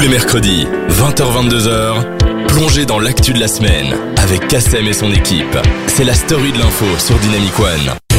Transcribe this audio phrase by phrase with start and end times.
[0.00, 5.58] Tous les mercredis, 20h-22h, plongez dans l'actu de la semaine avec Kassem et son équipe.
[5.88, 8.09] C'est la story de l'info sur Dynamic One.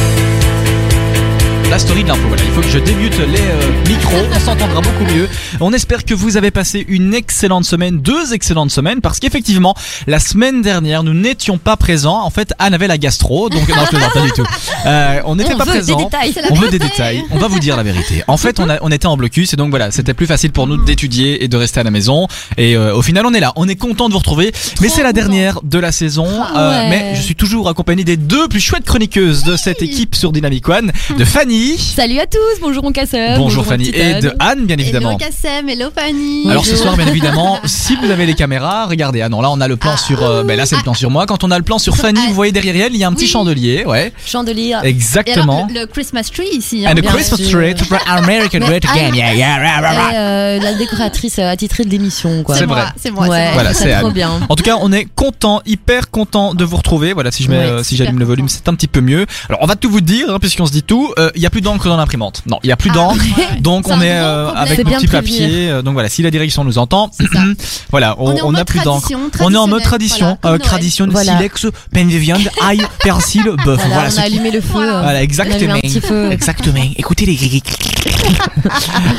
[1.72, 2.42] La story de l'info, voilà.
[2.44, 5.26] Il faut que je débute les euh, micros, on s'entendra beaucoup mieux.
[5.58, 9.74] On espère que vous avez passé une excellente semaine, deux excellentes semaines, parce qu'effectivement,
[10.06, 12.20] la semaine dernière, nous n'étions pas présents.
[12.24, 14.44] En fait, Anne avait la gastro, donc non, je pas du tout.
[14.84, 15.96] Euh, on n'était pas présents.
[15.96, 17.24] détails, On veut des détails.
[17.30, 18.22] On va vous dire la vérité.
[18.28, 20.66] En fait, on, a, on était en blocus et donc voilà, c'était plus facile pour
[20.66, 22.28] nous d'étudier et de rester à la maison.
[22.58, 23.54] Et euh, au final, on est là.
[23.56, 24.52] On est content de vous retrouver.
[24.82, 26.26] Mais c'est la dernière de la saison.
[26.28, 26.90] Ah Euh, ouais.
[26.90, 30.68] mais je suis toujours accompagné des deux plus chouettes chroniqueuses de cette équipe sur Dynamic
[30.68, 31.61] One, de Fanny.
[31.78, 33.38] Salut à tous, bonjour mon casseur.
[33.38, 35.10] Bonjour Fanny et de Anne bien évidemment.
[35.10, 36.50] Hello Kassem, hello Fanny.
[36.50, 36.84] Alors ce Bonjour.
[36.86, 39.20] soir bien évidemment, si vous avez les caméras, regardez.
[39.22, 41.08] Ah non là on a le plan sur, euh, ben là c'est le plan sur
[41.10, 41.24] moi.
[41.26, 42.26] Quand on a le plan sur Fanny, Anne.
[42.30, 43.30] vous voyez derrière elle, il y a un petit Oui.
[43.30, 44.72] chandelier, ouais, Chandelier.
[44.72, 45.68] Alors, exactement.
[45.72, 46.84] le, le Christmas tree ici.
[46.84, 49.04] hein, And the Christmas tree to bring America Mais great again.
[49.10, 50.12] Anne- Yeah, yeah.
[50.12, 52.56] Et, euh, la décoratrice euh, attitrée de l'émission, quoi.
[52.56, 52.86] C'est vrai.
[53.00, 53.28] c'est moi.
[53.28, 53.84] ouais, c'est.
[53.84, 54.30] Voilà, trop bien.
[54.48, 57.12] En tout cas, on est content, hyper content de vous retrouver.
[57.12, 59.26] Voilà, si je mets, si j'allume le volume, c'est un petit peu mieux.
[59.48, 61.12] Alors, on va tout vous dire, hein, puisqu'on se dit tout.
[61.36, 62.42] Il y a plus d'encre dans l'imprimante.
[62.46, 63.22] Non, il y a plus Ah, d'encre.
[63.38, 63.60] ouais.
[63.60, 65.38] Donc on est euh, avec C'est nos petits de prévenir.
[65.40, 65.70] papiers.
[65.70, 67.10] euh, donc voilà, si la direction nous entend,
[67.90, 69.08] voilà, on On est mode plus d'encre.
[69.40, 71.36] On est en mode tradition, voilà, euh, tradition, Voilà.
[71.36, 73.78] silex, pain de viande, ail, persil, bœuf.
[73.78, 74.68] Voilà, Voilà, on ce a qui- allumé le feu.
[74.72, 75.08] Voilà.
[75.08, 75.76] a exactement.
[76.32, 76.80] Exactement.
[76.96, 77.62] Écoutez les gris.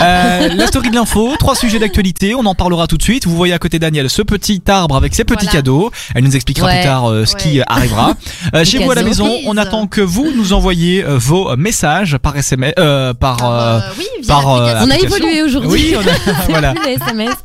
[0.02, 3.26] euh, la story de l'info, trois sujets d'actualité, on en parlera tout de suite.
[3.28, 5.52] Vous voyez à côté Daniel ce petit arbre avec ses petits Voilà.
[5.60, 5.92] cadeaux.
[6.16, 6.80] Elle nous expliquera Ouais.
[6.80, 8.14] plus tard euh, ce qui arrivera.
[8.56, 12.18] Euh, chez vous à la maison, on attend que vous nous envoyiez euh, vos messages
[12.24, 13.38] par SMS, euh, par.
[13.46, 14.74] Euh, bah, oui, via par, euh.
[14.82, 15.70] On a évolué aujourd'hui.
[15.70, 16.74] Oui, on a- voilà.
[16.86, 17.36] Les SMS.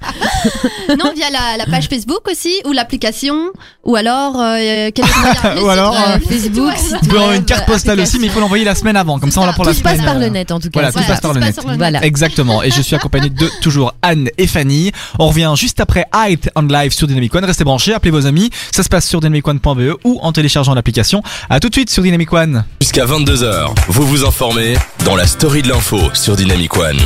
[0.99, 3.51] Non, via la, la page Facebook aussi, ou l'application,
[3.85, 5.21] ou alors, euh, le
[5.53, 6.73] moyen Ou alors, euh, site Facebook,
[7.13, 7.37] web?
[7.37, 9.19] une carte postale aussi, mais il faut l'envoyer la semaine avant.
[9.19, 9.97] Comme ça, on l'a pour la Tout se semaine.
[9.99, 10.81] passe par le euh, net en tout cas.
[10.81, 11.59] Voilà, tout passe par le net.
[11.77, 12.03] Voilà.
[12.05, 12.63] Exactement.
[12.63, 14.93] Et je suis accompagné de toujours Anne et Fanny.
[15.19, 17.45] On revient juste après Height on live sur Dynamic One.
[17.45, 18.51] Restez branchés, appelez vos amis.
[18.73, 21.23] Ça se passe sur dynamicone.be ou en téléchargeant l'application.
[21.51, 22.65] À tout de suite sur Dynamic One.
[22.81, 24.58] Jusqu'à 22h, vous vous informez
[25.05, 26.99] dans la story de l'info sur Dynamic One.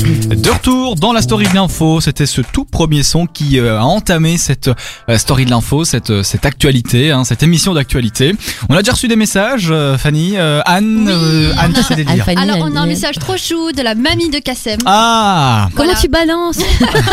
[0.00, 3.84] De retour dans la story de l'info, c'était ce tout premier son qui euh, a
[3.84, 4.68] entamé cette
[5.08, 8.34] euh, story de l'info, cette euh, cette actualité, hein, cette émission d'actualité.
[8.68, 12.24] On a déjà reçu des messages, euh, Fanny, euh, Anne, Oui, euh, Anne, c'est délire
[12.24, 14.80] Fanny, Alors, on a un message trop chou de la mamie de Kassem.
[14.84, 16.00] Ah, Comment Voilà.
[16.00, 16.58] tu balances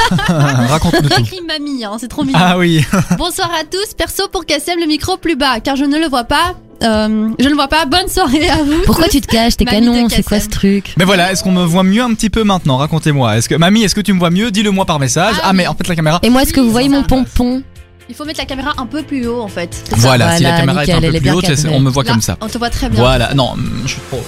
[0.28, 1.22] raconte-nous tout.
[1.22, 2.40] écrit mamie, hein, c'est trop mignon.
[2.42, 2.84] Ah oui.
[3.20, 3.94] Bonsoir à tous.
[3.96, 6.56] Perso pour Kassem, le micro plus bas, car je ne le vois pas.
[6.84, 7.86] Euh, je ne vois pas.
[7.86, 8.82] Bonne soirée à vous.
[8.86, 9.12] Pourquoi tous.
[9.12, 10.94] tu te caches T'es canon, c'est quoi ce truc?
[10.98, 12.78] Mais voilà, est-ce qu'on me voit mieux un petit peu maintenant?
[12.78, 13.38] Racontez-moi.
[13.38, 14.52] Est-ce que mamie, est-ce que tu me vois mieux?
[14.52, 15.36] Dis-le moi par message.
[15.40, 16.20] Ah, Ah, mais en fait la caméra.
[16.24, 17.64] Et moi, est-ce que Oui, vous voyez mon pompon?
[18.08, 19.84] Il faut mettre la caméra un peu plus haut en fait.
[19.98, 22.38] Voilà, si la caméra est un peu plus haute, on me voit Là, comme ça.
[22.42, 23.00] On te voit très bien.
[23.00, 23.54] Voilà, non,
[23.84, 24.24] je suis trop.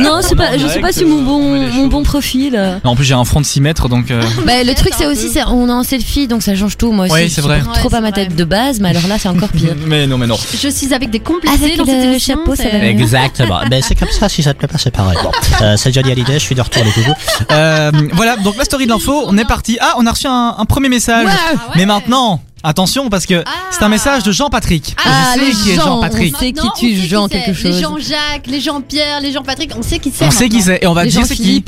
[0.00, 2.54] Non, c'est pas, je sais pas si mon on bon, mon bon profil.
[2.56, 2.78] euh.
[2.84, 4.10] Non, en plus j'ai un front de 6 mètres donc.
[4.10, 6.92] euh, Bah, le truc, c'est aussi, c'est on est en selfie, donc ça change tout.
[6.92, 7.60] Moi aussi, Oui, je c'est suis vrai.
[7.74, 8.36] trop Ouais, à ma c'est tête vrai.
[8.36, 9.74] de base, mais alors là, c'est encore pire.
[9.86, 10.36] Mais non, mais non.
[10.58, 12.88] Je suis avec des complexés Avec dans cette le émission, chapeau, ça c'est- va bien.
[12.88, 13.60] Exactement.
[13.70, 15.18] ben, c'est comme ça, si ça te plaît pas, c'est pareil.
[15.22, 15.30] Bon,
[15.62, 17.14] euh, c'est Johnny Hallyday, je suis de retour les coucous.
[17.50, 19.76] Euh, voilà, donc la story de l'info, on est parti.
[19.80, 21.26] Ah, on a reçu un, un premier message.
[21.26, 21.32] Ouais.
[21.48, 21.58] Ah ouais.
[21.76, 23.50] Mais maintenant, attention parce que Ah.
[23.70, 24.96] c'est un message de Jean-Patrick.
[25.04, 26.34] Ah, je les sais qui est Jean, Jean-Patrick.
[26.34, 27.64] on sait qui Maintenant, tu on sait Jean quelque chose.
[27.76, 30.24] Les Jean-Jacques, les Jean-Pierre, les Jean-Patrick, on sait qui c'est.
[30.26, 31.64] On sait qui c'est et on va Les dire c'est qui.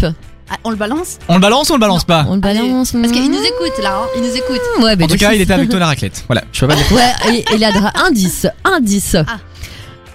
[0.51, 2.93] Ah, on le balance On le balance ou on le balance pas On le balance.
[2.93, 4.61] Parce qu'il nous écoute là, hein, il nous écoute.
[4.81, 6.25] Ouais, En tout cas, il était avec toi à la raclette.
[6.29, 6.93] Voilà, je peux pas dire.
[6.93, 9.17] Ouais, et, et il a dra- indice, indice.
[9.17, 9.39] Ah.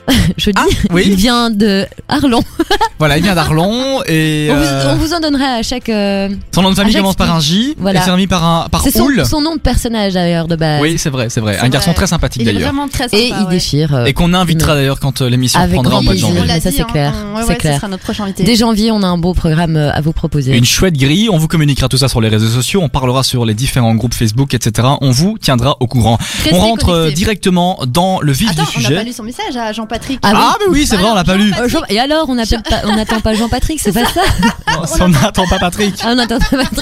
[0.37, 1.03] Je dis, Ah, oui.
[1.05, 2.41] il vient de Arlon.
[2.99, 5.87] Voilà, il vient d'Arlon et On, vous, euh, on vous en donnera à chaque.
[5.89, 7.99] euh, son nom de famille commence par un J Voilà.
[7.99, 10.81] et c'est terminé par un par c'est son, nom de personnage d'ailleurs de base.
[10.81, 11.59] Oui, c'est vrai, c'est vrai.
[11.59, 11.95] Un garçon vrai.
[11.95, 12.61] très sympathique d'ailleurs.
[12.63, 13.17] vraiment très sympa.
[13.17, 13.49] Et il ouais.
[13.51, 13.93] déchire.
[13.93, 16.41] euh, Et qu'on invitera d'ailleurs quand l'émission prendra en mois de janvier.
[16.43, 17.73] On Ça, c'est hein, clair, on- ouais, c'est ouais, clair.
[17.73, 18.43] Ce sera notre prochain invité.
[18.43, 20.57] Dès janvier, on a un beau programme à vous proposer.
[20.57, 23.45] Une chouette grille, on vous communiquera tout ça sur les réseaux sociaux, on parlera sur
[23.45, 24.87] les différents groupes Facebook, etc.
[25.01, 26.17] On vous tiendra au courant.
[26.43, 28.95] Restez on rentre directement dans le vif Attends, du on n'a sujet.
[28.95, 30.19] pas lu son message à Jean-Patrick.
[30.23, 30.37] Ah oui.
[30.41, 31.51] Ah, mais oui, c'est vrai, on l'a pas lu.
[31.59, 34.21] Euh, Jean- et alors, on n'appelle pas, on n'attend pas Jean-Patrick, c'est pas ça
[34.77, 35.95] Non, ça, on n'attend pas Patrick.
[36.03, 36.81] Ah, on n'attend pas merde.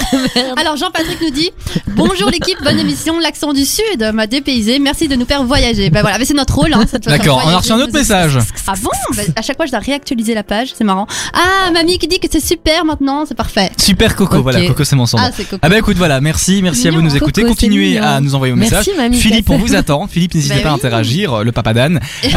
[0.57, 1.51] Alors Jean-Patrick nous dit
[1.87, 5.89] Bonjour l'équipe, bonne émission, l'accent du sud m'a dépaysé, merci de nous faire voyager.
[5.89, 6.73] Ben voilà, mais c'est notre rôle.
[6.73, 8.39] Hein, D'accord, on a reçu un voyager autre message.
[8.67, 11.07] Ah bon Ben, À chaque fois, je dois réactualiser la page, c'est marrant.
[11.33, 13.71] Ah, mamie qui dit que c'est super maintenant, c'est parfait.
[13.77, 14.43] Super Coco, Ok.
[14.43, 15.17] voilà, Coco c'est mon son.
[15.19, 15.59] Ah, c'est coco.
[15.61, 17.11] Ah bah écoute voilà, merci, merci à vous de Mignon.
[17.13, 17.41] nous écouter.
[17.43, 18.03] Coco, c'est Continuez mignon.
[18.03, 18.97] à nous envoyer vos Merci, messages.
[18.97, 19.67] mamie Philippe, on Cassel.
[19.69, 20.07] vous attend.
[20.07, 20.79] Philippe, n'hésitez Bah pas à oui.
[20.79, 21.99] interagir, le papa d'Anne.
[22.25, 22.29] Euh,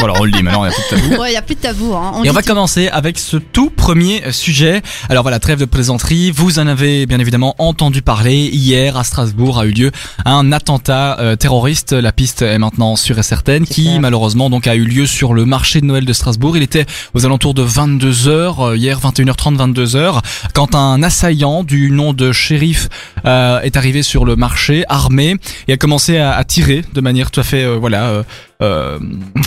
[0.00, 1.20] Voilà, on le dit maintenant, il y a plus de tabou.
[1.20, 1.94] Ouais, il y a plus de tabou.
[1.94, 2.22] Hein.
[2.24, 2.48] Et on va tout.
[2.48, 4.80] commencer avec ce tout premier sujet.
[5.10, 6.30] Alors voilà, trêve de plaisanterie.
[6.30, 8.48] Vous en avez bien évidemment entendu parler.
[8.52, 9.90] Hier à Strasbourg a eu lieu
[10.24, 11.92] un attentat euh, terroriste.
[11.92, 14.00] La piste est maintenant sûre et certaine, qui clair.
[14.00, 16.56] malheureusement donc a eu lieu sur le marché de Noël de Strasbourg.
[16.56, 20.20] Il était aux alentours de 22 h hier 21h30, 22 h
[20.54, 22.88] quand un assaillant du nom de shérif
[23.26, 25.36] euh, est arrivé sur le marché armé
[25.68, 28.22] et a commencé à, à tirer de manière tout à fait euh, voilà.
[28.60, 28.98] Euh,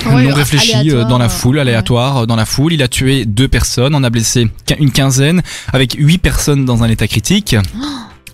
[0.05, 1.61] euh, Ouais, non réfléchi euh, dans la aléatoire, foule, ouais.
[1.61, 2.73] aléatoire euh, dans la foule.
[2.73, 4.47] Il a tué deux personnes, on a blessé
[4.79, 7.55] une quinzaine, avec huit personnes dans un état critique.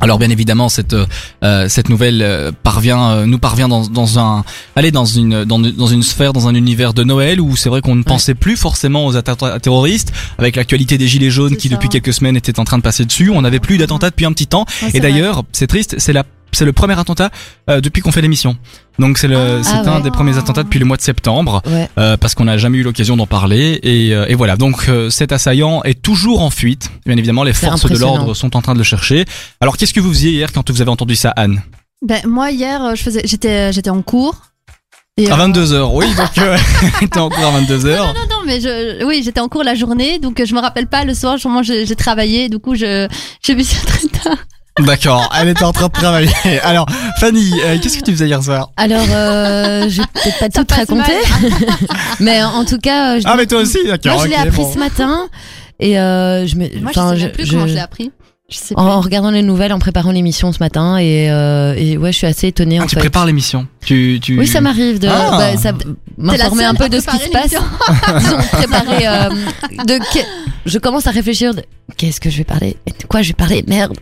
[0.01, 0.95] Alors bien évidemment cette
[1.43, 4.45] euh, cette nouvelle euh, parvient euh, nous parvient dans, dans un
[4.77, 7.81] allez dans une dans, dans une sphère dans un univers de Noël où c'est vrai
[7.81, 11.75] qu'on ne pensait plus forcément aux attentats terroristes avec l'actualité des gilets jaunes qui ça.
[11.75, 14.31] depuis quelques semaines était en train de passer dessus on n'avait plus d'attentats depuis un
[14.31, 17.29] petit temps Ouais, et d'ailleurs c'est triste c'est la c'est le premier attentat
[17.69, 18.57] euh, depuis qu'on fait l'émission
[18.97, 20.01] donc c'est le Ah, c'est ah un ouais.
[20.01, 21.89] des premiers attentats depuis le mois de septembre Ouais.
[21.97, 25.31] euh, parce qu'on n'a jamais eu l'occasion d'en parler et, euh, et voilà donc cet
[25.31, 28.79] assaillant est toujours en fuite bien évidemment les forces de l'ordre sont en train de
[28.79, 29.25] le chercher
[29.61, 31.61] alors qu'est-ce que vous faisiez hier quand vous avez entendu ça Anne?
[32.01, 34.35] Ben, moi, hier, je faisais, j'étais, j'étais en cours.
[35.17, 36.57] Et, à euh, 22h oui donc euh,
[37.11, 40.41] t'es encore à 22h Non, non, mais je, oui, j'étais en cours la journée, donc
[40.41, 41.37] je me rappelle pas le soir.
[41.37, 43.07] Sûrement, j'ai j'ai travaillé, du coup, je,
[43.43, 44.37] j'ai vu ça très tard.
[44.85, 46.31] D'accord elle était en train de travailler.
[46.63, 46.85] Alors
[47.19, 48.71] Fanny euh, qu'est-ce que tu faisais hier soir?
[48.77, 51.13] Alors, euh, je vais peut-être pas Ça tout passe raconter,
[52.19, 54.41] mais en tout cas, euh, je, ah mais toi aussi d'accord moi je l'ai ok,
[54.47, 54.73] appris bon.
[54.73, 55.27] ce matin.
[55.81, 58.11] Et euh, je me, Moi, je enfin, sais même plus je- comment je l'ai appris.
[58.49, 62.11] Je sais en, regardant les nouvelles, en préparant l'émission ce matin et, euh, et ouais,
[62.11, 63.01] je suis assez étonnée Ah, en tu fait.
[63.01, 63.67] prépares l'émission.
[63.85, 65.37] Tu, tu Oui, ça m'arrive de Ah.
[65.37, 65.71] bah, ça-
[66.17, 67.53] m'informer un peu de ce qui se passe.
[68.51, 69.29] préparer euh,
[69.85, 70.25] de que-
[70.65, 71.61] je commence à réfléchir de
[71.95, 72.75] qu'est-ce que je vais parler?
[72.87, 73.63] De quoi je vais parler?
[73.67, 73.93] Merde.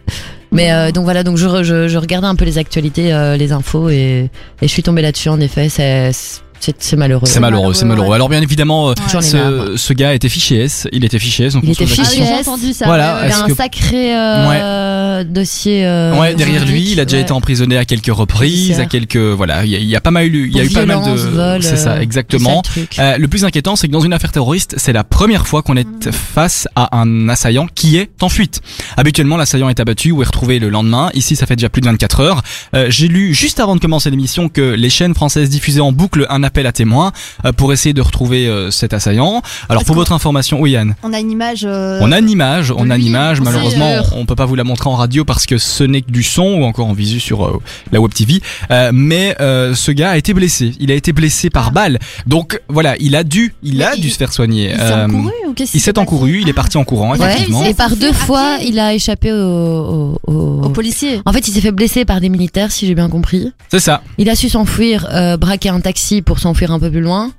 [0.53, 3.51] Mais euh, donc voilà donc je, je, je regardais un peu les actualités euh, les
[3.51, 4.29] infos et,
[4.61, 5.67] et je suis tombée là-dessus en effet.
[5.67, 6.11] C'est
[6.59, 10.29] c'est c'est malheureux c'est malheureux c'est malheureux, alors bien évidemment euh, ce, ce gars était
[10.29, 12.85] fiché S il était fiché S donc Il était fiché entendu ça.
[12.85, 17.17] Voilà, il a un que- sacré euh, dossier euh, Ouais, derrière lui, il a déjà
[17.17, 17.23] ouais.
[17.23, 20.11] été emprisonné à quelques reprises, à quelques voilà, il y, a- il y a pas
[20.11, 22.61] mal eu, il y a eu pas mal de, c'est ça, euh, exactement.
[22.99, 25.75] Euh, le plus inquiétant, c'est que dans une affaire terroriste, c'est la première fois qu'on
[25.75, 28.61] est face à un assaillant qui est en fuite.
[28.97, 31.09] Habituellement, l'assaillant est abattu ou est retrouvé le lendemain.
[31.13, 32.43] Ici, ça fait déjà plus de 24 heures.
[32.75, 36.25] Euh, J'ai lu juste avant de commencer l'émission que les chaînes françaises diffusaient en boucle
[36.29, 37.11] un appel à témoins
[37.45, 39.41] euh, pour essayer de retrouver euh, cet assaillant.
[39.69, 40.95] Alors, pour votre information, oui, Yann.
[41.03, 41.61] On a une image.
[41.65, 43.39] euh, On a une image, on a une image.
[43.39, 46.01] on Malheureusement, euh, on peut pas vous la montrer en radio parce que ce n'est
[46.01, 47.61] que du son ou encore en visu sur euh,
[47.91, 48.41] la web TV.
[48.71, 50.73] Euh, mais euh, ce gars a été blessé.
[50.79, 51.99] Il a été blessé par balle.
[52.25, 54.71] Donc voilà, il a dû, il Mais a il- dû se faire soigner.
[54.71, 57.11] Il s'est Euh, encouru ou qu'est-ce qui il s'est encouru, il est parti en courant,
[57.15, 57.63] Ouais, effectivement.
[57.65, 61.21] et par deux fois il a échappé au, au- au- Au policier.
[61.25, 64.01] en fait il s'est fait blesser par des militaires si j'ai bien compris C'est ça.
[64.17, 67.31] Il a su s'enfuir, euh, braquer un taxi pour s'enfuir un peu plus loin.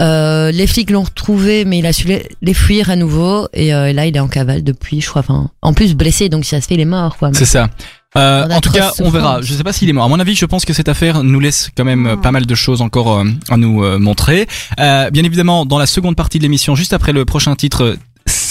[0.00, 3.48] Euh, les flics l'ont retrouvé, mais il a su les, les fuir à nouveau.
[3.52, 5.20] Et euh, là, il est en cavale depuis, je crois.
[5.20, 7.30] Enfin, en plus blessé, donc si ça se fait, il est mort, quoi.
[7.32, 7.70] C'est ça.
[8.16, 9.40] Euh, On en tout cas, on verra.
[9.40, 10.04] Je sais pas s'il est mort.
[10.04, 12.20] À mon avis, je pense que cette affaire nous laisse quand même Hmm.
[12.20, 14.46] pas mal de choses encore euh, à nous euh, montrer.
[14.78, 17.96] Euh, bien évidemment, dans la seconde partie de l'émission, juste après le prochain titre,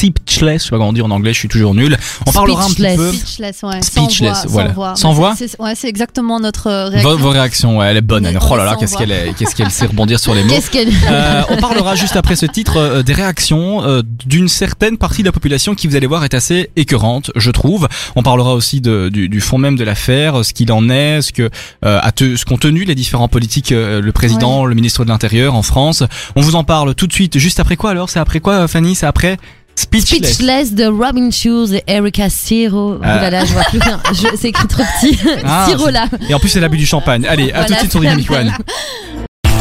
[0.03, 1.97] Speechless, je sais pas comment dire en anglais, je suis toujours nul.
[2.27, 3.11] On parlera un petit peu.
[3.13, 3.81] Speechless, ouais.
[3.81, 4.69] Speechless, sans voilà.
[4.69, 4.95] Sans voix.
[4.95, 7.17] Sans voix c'est- c'est- Ouais, c'est exactement notre euh, Vos, réaction.
[7.17, 8.27] vos réactions, ouais, elle est bonne.
[8.27, 10.53] On Oh on là là, qu'est-ce qu'elle est, qu'est-ce qu'elle sait rebondir sur les mots.
[10.53, 14.97] Qu'est-ce qu'elle Euh, on parlera juste après ce titre euh, des réactions euh, d'une certaine
[14.97, 17.87] partie de la population qui, vous allez voir, est assez écœurante, je trouve.
[18.15, 21.31] On parlera aussi de, du, du fond même de l'affaire, ce qu'il en est, ce
[21.31, 21.49] que
[21.85, 25.09] euh, a te- ce qu'ont tenu les différents politiques, euh, le président, le ministre de
[25.09, 26.03] l'Intérieur en France.
[26.35, 27.37] On vous en parle tout de suite.
[27.37, 28.09] Juste après quoi alors?
[28.09, 28.95] C'est après quoi, Fanny?
[28.95, 29.37] C'est après
[29.75, 30.33] Speechless.
[30.33, 32.99] Speechless de Robin Shoes et Erika Siro.
[33.03, 33.15] Ah.
[33.17, 33.99] Oh là là, je vois plus rien.
[34.11, 35.17] Je- C'est écrit trop petit.
[35.45, 36.05] Ah, Siro là.
[36.29, 37.25] Et en plus, elle a bu du champagne.
[37.25, 38.53] Allez, à Voilà, tout de suite sur c'est Dynamic One.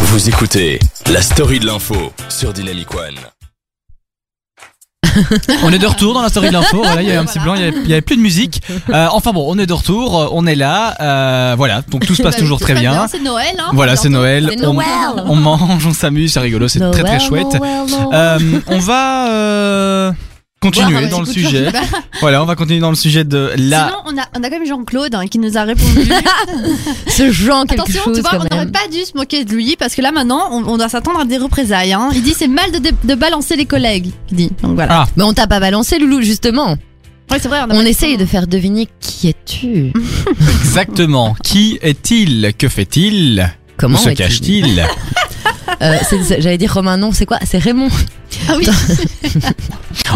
[0.07, 0.79] Vous écoutez
[1.11, 1.95] la story de l'info
[2.29, 3.15] sur Dynamic One.
[5.65, 6.83] On est de retour dans la story de l'info.
[6.83, 8.23] Voilà, il y avait un petit blanc, il y avait, il y avait plus de
[8.23, 8.63] musique.
[8.91, 10.95] Euh, enfin bon, on est de retour, euh, on est là.
[11.01, 13.07] euh, voilà, donc tout se passe Bah, toujours très bien.
[13.09, 13.71] C'est Noël, hein.
[13.73, 14.09] Voilà, c'est.
[14.09, 14.51] Noël.
[15.27, 17.57] On, mange, on s'amuse, c'est rigolo, c'est très très chouette.
[18.13, 20.13] Euh, on va
[20.63, 21.69] continuer dans le sujet.
[22.21, 23.89] Voilà, on va continuer dans le sujet de la.
[23.89, 26.09] Sinon, on a, on a quand même Jean-Claude hein, qui nous a répondu.
[27.09, 29.75] Ce genre quelque Attention, chose tu vois, on n'aurait pas dû se moquer de lui
[29.77, 31.93] parce que là maintenant, on, on doit s'attendre à des représailles.
[31.93, 32.11] Hein.
[32.15, 34.13] Il dit c'est mal de, balancer les collègues.
[34.31, 34.51] Il dit.
[34.63, 35.01] Donc voilà.
[35.03, 35.07] Ah.
[35.17, 36.77] Mais on t'a pas balancé, Loulou, justement.
[37.31, 37.59] Ouais, c'est vrai.
[37.59, 39.93] a On essaye de faire deviner qui es-tu.
[40.61, 41.35] Exactement.
[41.43, 42.53] Qui est-il?
[42.57, 43.51] Que fait-il?
[43.77, 44.87] Comment Où se cache-t-il?
[45.81, 45.99] Euh,
[46.39, 47.39] J'allais dire Romain, non, c'est quoi?
[47.45, 47.89] C'est Raymond.
[48.49, 48.67] Ah oui.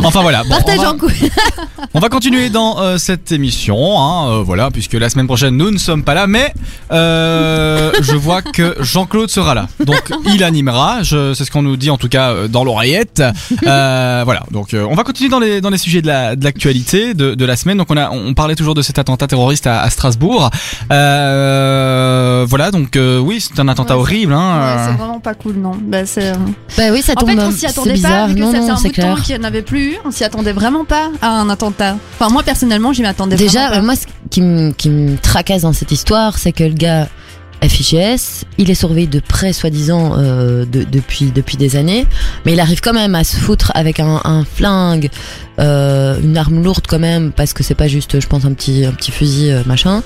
[0.03, 0.43] Enfin voilà.
[0.45, 1.31] Bon, Partage on, va, en couille.
[1.95, 5.71] on va continuer dans euh, cette émission, hein, euh, voilà, puisque la semaine prochaine nous
[5.71, 6.53] ne sommes pas là, mais
[6.93, 11.03] euh, je vois que Jean-Claude sera là, donc il animera.
[11.03, 13.23] je- C'est ce qu'on nous dit en tout cas euh, dans l'oreillette.
[13.67, 16.45] Euh, voilà, donc euh, on va continuer dans les dans les sujets de la de
[16.45, 17.79] l'actualité de, de la semaine.
[17.79, 20.51] Donc on a on parlait toujours de cet attentat terroriste à, à Strasbourg.
[20.93, 24.33] Euh, voilà, donc euh, oui, c'est un attentat Ouais, horrible.
[24.33, 25.73] Ouais, Hein, c'est vraiment pas cool, non.
[25.81, 26.33] Bah, c'est.
[26.77, 27.31] Bah oui, ça En tombe.
[27.31, 28.29] fait, on s'y attendait c'est pas, bizarre.
[28.29, 29.25] vu que non, ça faisait non, un c'est bout de temps clair.
[29.27, 29.97] qu'il n'y en avait plus eu.
[30.05, 31.97] On s'y attendait vraiment pas à un attentat.
[32.19, 36.53] Enfin, moi personnellement, j'y m'attendais Déjà, moi, ce qui me tracasse dans cette histoire, c'est
[36.53, 37.09] que le gars
[37.63, 42.07] est fiché S, il est surveillé de près, soi-disant, euh, de- depuis depuis des années,
[42.45, 45.09] mais il arrive quand même à se foutre avec un, un flingue,
[45.59, 48.85] euh, une arme lourde quand même, parce que c'est pas juste, je pense, un petit
[48.85, 50.03] un petit fusil euh, machin.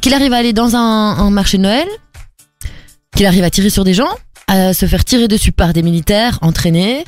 [0.00, 1.86] Qu'il arrive à aller dans un, un marché de Noël,
[3.16, 4.10] qu'il arrive à tirer sur des gens,
[4.46, 7.04] à se faire tirer dessus par des militaires entraînés.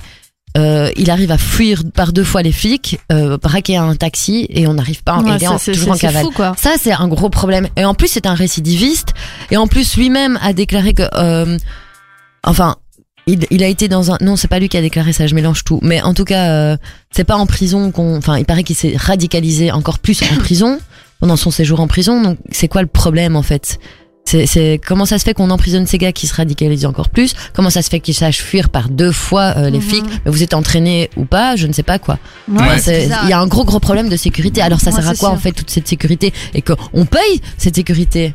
[0.57, 4.67] Euh, il arrive à fuir par deux fois les flics, euh, braquer un taxi et
[4.67, 5.17] on n'arrive pas.
[5.17, 5.23] pas.
[5.27, 6.25] il Ouais, est en- toujours en cavale.
[6.25, 6.55] fou, quoi.
[6.59, 7.69] Ça, c'est un gros problème.
[7.77, 9.09] Et en plus, c'est un récidiviste.
[9.51, 11.59] Et en plus, lui-même a déclaré que, euh,
[12.43, 12.77] enfin,
[13.27, 14.19] il, il a été dans un.
[14.23, 15.27] Non, c'est pas lui qui a déclaré ça.
[15.27, 15.79] Je mélange tout.
[15.83, 16.77] Mais en tout cas, euh,
[17.15, 18.17] c'est pas en prison qu'on.
[18.17, 20.79] Enfin, il paraît qu'il s'est radicalisé encore plus en prison
[21.21, 22.23] pendant son séjour en prison.
[22.23, 23.79] Donc, c'est quoi le problème en fait?
[24.27, 27.35] C'est, c'est comment ça se fait qu'on emprisonne ces gars qui se radicalisent encore plus?
[27.55, 29.83] Comment ça se fait qu'ils sachent fuir par deux fois euh, les Mhm.
[29.85, 30.05] flics?
[30.25, 31.57] Mais vous êtes entraîné ou pas?
[31.57, 32.19] Je ne sais pas quoi.
[32.49, 33.09] Ouais, Ouais.
[33.25, 34.61] Il y a un gros gros problème de sécurité.
[34.61, 35.43] Alors ça Ouais, sert à quoi en sûr.
[35.43, 36.33] fait toute cette sécurité?
[36.55, 38.35] Et qu'on paye cette sécurité?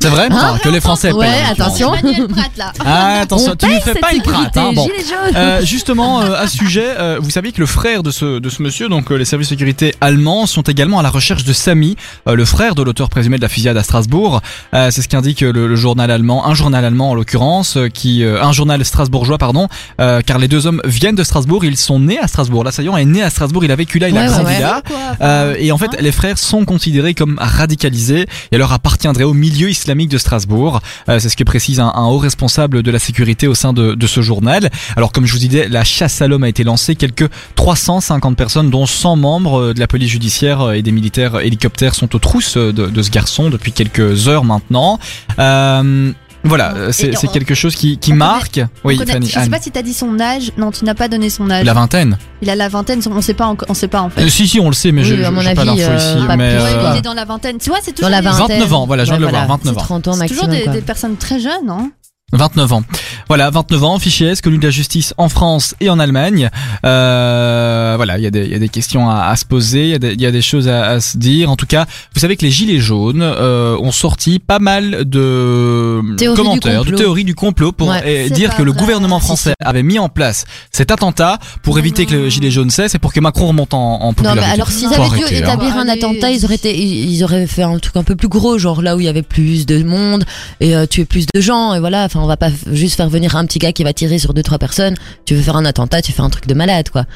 [0.00, 0.28] C'est vrai?
[0.30, 0.36] Hein?
[0.54, 1.80] Enfin, Que les Français Ouais, payent, en l'occurrence.
[1.80, 1.90] attention.
[1.90, 2.72] Manuel Pratt, là.
[2.84, 4.56] Ah, attention, On tu ne paye fais pas une prate.
[4.56, 4.88] Hein, bon.
[5.36, 8.48] Euh, justement, euh, à ce sujet, euh, vous savez que le frère de ce, de
[8.48, 11.52] ce monsieur, donc euh, les services de sécurité allemands, sont également à la recherche de
[11.52, 11.96] Samy,
[12.28, 14.40] euh, le frère de l'auteur présumé de la fusillade à Strasbourg.
[14.74, 18.22] Euh, c'est ce qu'indique le, le journal allemand, un journal allemand en l'occurrence, euh, qui,
[18.22, 19.66] euh, un journal strasbourgeois, pardon,
[19.98, 22.64] euh, car les deux hommes viennent de Strasbourg, ils sont nés à Strasbourg.
[22.64, 24.60] L'assaillant est né à Strasbourg, il a vécu là, il a grandi ouais, ouais.
[24.60, 24.82] là.
[24.86, 26.00] Quoi, Euh, et en fait, hein.
[26.00, 30.80] les frères sont considérés comme radicalisés et leur appartiendraient au milieu islamique de Strasbourg.
[31.08, 33.94] Euh, c'est ce que précise un, un haut responsable de la sécurité au sein de,
[33.94, 34.68] de ce journal.
[34.96, 36.94] Alors, comme je vous disais, la chasse à l'homme a été lancée.
[36.94, 42.14] Quelques 350 personnes, dont 100 membres de la police judiciaire et des militaires hélicoptères, sont
[42.14, 44.89] aux trousses de, de ce garçon depuis quelques heures maintenant.
[45.38, 48.60] Euh, voilà, c'est quelque chose qui, qui on marque.
[48.82, 49.50] Oui, connaît- Fanny, je sais Anne.
[49.50, 50.52] pas si t'as dit son âge.
[50.56, 51.66] Non, tu n'as pas donné son âge.
[51.66, 52.16] la vingtaine.
[52.40, 53.00] Il a la vingtaine.
[53.10, 53.44] On sait pas.
[53.46, 54.22] encore- On sait pas en fait.
[54.22, 55.96] Euh, si, si, on le sait, mais Oui, je à mon pas avis, l'info euh,
[56.18, 56.26] ici.
[56.26, 57.58] pas mais, plus, Ouais, euh, il est dans la vingtaine.
[57.58, 58.58] Tu vois, c'est toujours Dans la des- vingtaine.
[58.58, 59.84] 29 ans, voilà, je viens de le voir, 29 c'est ans.
[59.84, 60.56] 30 ans C'est toujours maximum.
[60.58, 60.72] des, quoi.
[60.72, 61.90] des personnes très jeunes, hein.
[62.32, 62.82] 29 ans.
[63.28, 66.48] Voilà, 29 ans, fichier S, connu de la justice en France et en Allemagne.
[66.84, 69.84] Euh, voilà, il y, a des- il y a des questions à, à se poser,
[69.84, 71.50] il y, a des- il y a des choses à, à se dire.
[71.50, 76.00] En tout cas, vous savez que les Gilets jaunes euh, ont sorti pas mal de
[76.16, 76.98] Théorie commentaires, de complot.
[76.98, 78.26] théories du complot pour Ouais.
[78.26, 82.06] eh, dire que le gouvernement Si, français avait mis en place cet attentat pour éviter
[82.06, 84.44] que les Gilets jaunes cessent et pour que Macron remonte en, en Non popularité.
[84.46, 85.38] mais alors s'ils avaient dû arrêter, hein.
[85.40, 85.90] établir un Allez.
[85.92, 88.82] attentat, ils auraient été, ils ils auraient fait un truc un peu plus gros, genre
[88.82, 90.24] là où il y avait plus de monde
[90.60, 92.04] et euh, tuer plus de gens et voilà.
[92.04, 94.42] Enfin, on va pas juste faire venir un petit gars qui va tirer sur deux
[94.42, 94.94] trois personnes.
[95.24, 97.06] Tu veux faire un attentat, tu fais un truc de malade quoi.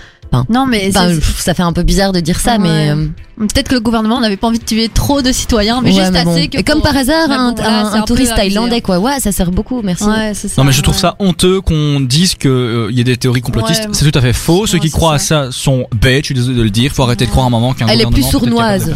[0.49, 2.59] Non, mais Enfin, pff, ça fait un peu bizarre de dire ça, Ouais.
[2.59, 3.07] mais euh,
[3.39, 6.13] peut-être que le gouvernement n'avait pas envie de tuer trop de citoyens, mais ouais, juste
[6.13, 6.33] mais bon.
[6.33, 6.59] assez que.
[6.59, 8.81] Et comme pour- par hasard, un, bon, là, un- c'est un peu touriste thaïlandais hein.
[8.83, 8.99] quoi.
[8.99, 9.81] Ouais, ça sert beaucoup.
[9.83, 10.05] Merci.
[10.05, 10.55] Ouais, c'est ça.
[10.61, 13.41] Non mais je trouve ça honteux qu'on dise que euh, il y a des théories
[13.43, 13.85] complotistes.
[13.87, 13.91] Ouais.
[13.93, 14.67] C'est tout à fait faux.
[14.67, 15.41] Ceux qui croient ça.
[15.41, 16.23] à ça sont bêtes.
[16.25, 16.91] Je suis désolé de le dire.
[16.93, 18.93] Faut arrêter de croire un moment qu'un Elle est plus sournoise.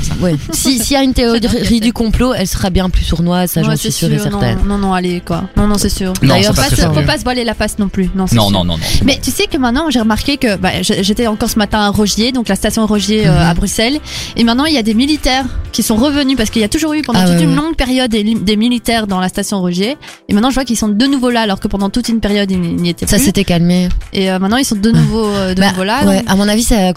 [0.53, 3.77] Si s'il y a une théorie du complot, elle sera bien plus sournoise, ça j'en
[3.77, 4.59] suis sûre et certaine.
[4.67, 5.45] Non, non, allez, quoi.
[5.57, 6.13] Non, non, c'est sûr.
[6.23, 8.11] D'ailleurs, faut pas se voiler la face non plus.
[8.15, 8.77] Non, Non, non, non.
[9.05, 12.33] Mais tu sais que maintenant, j'ai remarqué que bah, j'étais encore ce matin à Rogier,
[12.33, 13.39] donc la station Rogier euh, Mhm.
[13.39, 14.01] à Bruxelles,
[14.37, 16.93] et maintenant il y a des militaires qui sont revenus parce qu'il y a toujours
[16.95, 17.57] eu pendant Ah toute ouais, une ouais.
[17.57, 19.97] longue période des, li- des militaires dans la station Rogier,
[20.29, 22.51] et maintenant je vois qu'ils sont de nouveau là, alors que pendant toute une période
[22.51, 23.25] ils n'y étaient Ça plus.
[23.27, 23.89] s'était calmé.
[24.13, 26.05] Et euh, maintenant ils sont de nouveau, euh, de Bah, nouveau là.
[26.05, 26.93] ouais, donc- à mon avis, c'est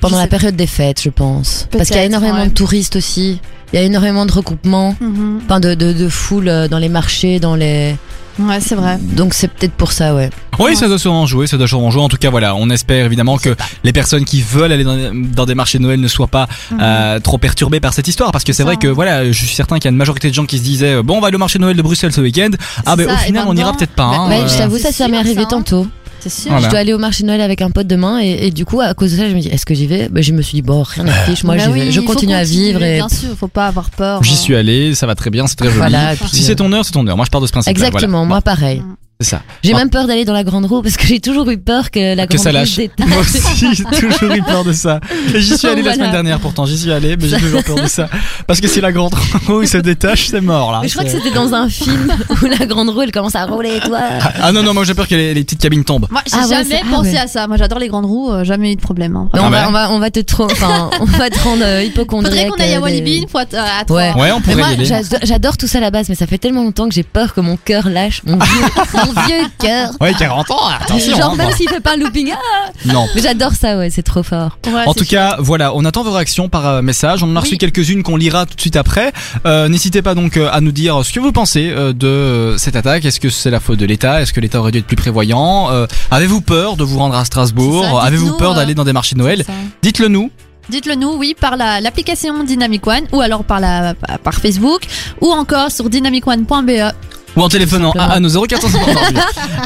[0.00, 1.66] pendant la période des fêtes, je pense.
[1.70, 3.40] Parce qu'il y a énormément de touristes aussi.
[3.72, 5.40] Il y a énormément de regroupements, Mhm.
[5.46, 7.96] enfin de, de, de foule dans les marchés, dans les.
[8.38, 8.98] Ouais, c'est vrai.
[9.00, 10.30] Donc c'est peut-être pour ça, ouais.
[10.58, 12.02] Oui, ça doit sûrement jouer, ça doit sûrement jouer.
[12.02, 15.46] En tout cas, voilà, on espère évidemment que les personnes qui veulent aller dans, dans
[15.46, 16.78] des marchés de Noël ne soient pas Mhm.
[16.82, 19.76] euh, trop perturbées par cette histoire, parce que c'est vrai que voilà, je suis certain
[19.76, 21.36] qu'il y a une majorité de gens qui se disaient euh, bon, on va aller
[21.36, 22.50] au marché de Noël de Bruxelles ce week-end.
[22.86, 24.10] Ah ben ça, au final, on maintenant- ira peut-être pas.
[24.10, 25.46] Bah, hein, Mais euh, je t'avoue, ça, ça m'est arrivé hein.
[25.48, 25.86] tantôt.
[26.22, 26.50] C'est sûr.
[26.52, 26.66] Voilà.
[26.66, 28.80] Je dois aller au marché de Noël avec un pote demain et, et du coup,
[28.80, 30.08] à cause de ça, je me dis, est-ce que j'y vais?
[30.08, 31.92] Ben, Je me suis dit, bon, rien à fiche, moi Bah j'y oui, vais.
[31.92, 32.96] Je continue à vivre et.
[32.96, 34.22] Bien sûr, faut pas avoir peur.
[34.22, 34.36] J'y euh.
[34.36, 35.78] suis allé, ça va très bien, c'est très joli.
[35.78, 37.16] Voilà, puis, Si c'est ton heure, c'est ton heure.
[37.16, 37.70] Moi, je pars de ce principe.
[37.70, 38.82] Exactement, moi pareil.
[39.22, 39.42] C'est C'est ça.
[39.62, 39.78] J'ai Ah.
[39.78, 42.26] même peur d'aller dans la grande roue parce que j'ai toujours eu peur que la
[42.26, 42.70] Que grande ça roue lâche.
[42.70, 43.06] se détache.
[43.08, 43.40] Moi aussi,
[43.72, 44.98] j'ai toujours eu peur de ça.
[45.34, 47.76] Et j'y suis allé la semaine dernière pourtant, j'y suis allé, mais j'ai toujours peur
[47.76, 48.08] de ça.
[48.46, 49.14] Parce que si la grande
[49.46, 50.80] roue se détache, c'est mort là.
[50.82, 52.12] Mais je crois que c'était dans un film
[52.42, 54.00] où la grande roue elle commence à rouler toi.
[54.42, 56.08] Ah non, non, moi j'ai peur que les, les petites cabines tombent.
[56.10, 57.18] Moi, j'ai Ah ouais, jamais ah pensé ouais.
[57.18, 57.46] à ça.
[57.46, 59.14] Moi, j'adore les grandes roues, euh, jamais eu de problème.
[59.16, 59.28] hein.
[59.32, 59.50] Ah on, ouais.
[59.50, 62.48] va, on, va, on va te trop, enfin, on va te rendre euh, hypochondriaque.
[62.48, 63.96] Faudrait qu'on aille à euh, Walibi une fois à trois.
[63.96, 64.12] Ouais.
[64.20, 66.88] Ouais, on pourrait j'adore- j'adore tout ça à la base, mais ça fait tellement longtemps
[66.88, 68.22] que j'ai peur que mon cœur lâche.
[68.26, 68.38] Mon
[69.26, 69.90] vieux, cœur.
[70.00, 71.16] Ouais, 40 ans, attention.
[71.16, 73.06] Genre, hein, même s'il fait pas un looping, ah Non.
[73.14, 74.58] Mais j'adore ça, ouais, c'est trop fort.
[74.66, 77.22] Ouais, En tout cas, voilà, on attend vos réactions par euh, message.
[77.22, 77.58] On en a reçu Oui.
[77.58, 79.12] quelques-unes qu'on lira tout de suite après.
[79.46, 83.04] Euh, N'hésitez pas donc euh, à nous dire ce que vous pensez de cette attaque.
[83.04, 84.20] Est-ce que c'est la faute de l'État?
[84.22, 85.70] Est-ce que l'État aurait dû être plus prévoyant?
[85.70, 88.00] Euh, Avez-vous peur de vous rendre à Strasbourg?
[88.00, 89.44] Avez-vous peur euh, d'aller dans des marchés de Noël?
[89.82, 90.30] Dites-le nous.
[90.68, 94.82] Dites-le nous, oui, par la- l'application Dynamic One ou alors par, la, par Facebook
[95.20, 96.92] ou encore sur dynamicone.be.
[97.36, 98.96] Ou en téléphonant à, à nos 0450.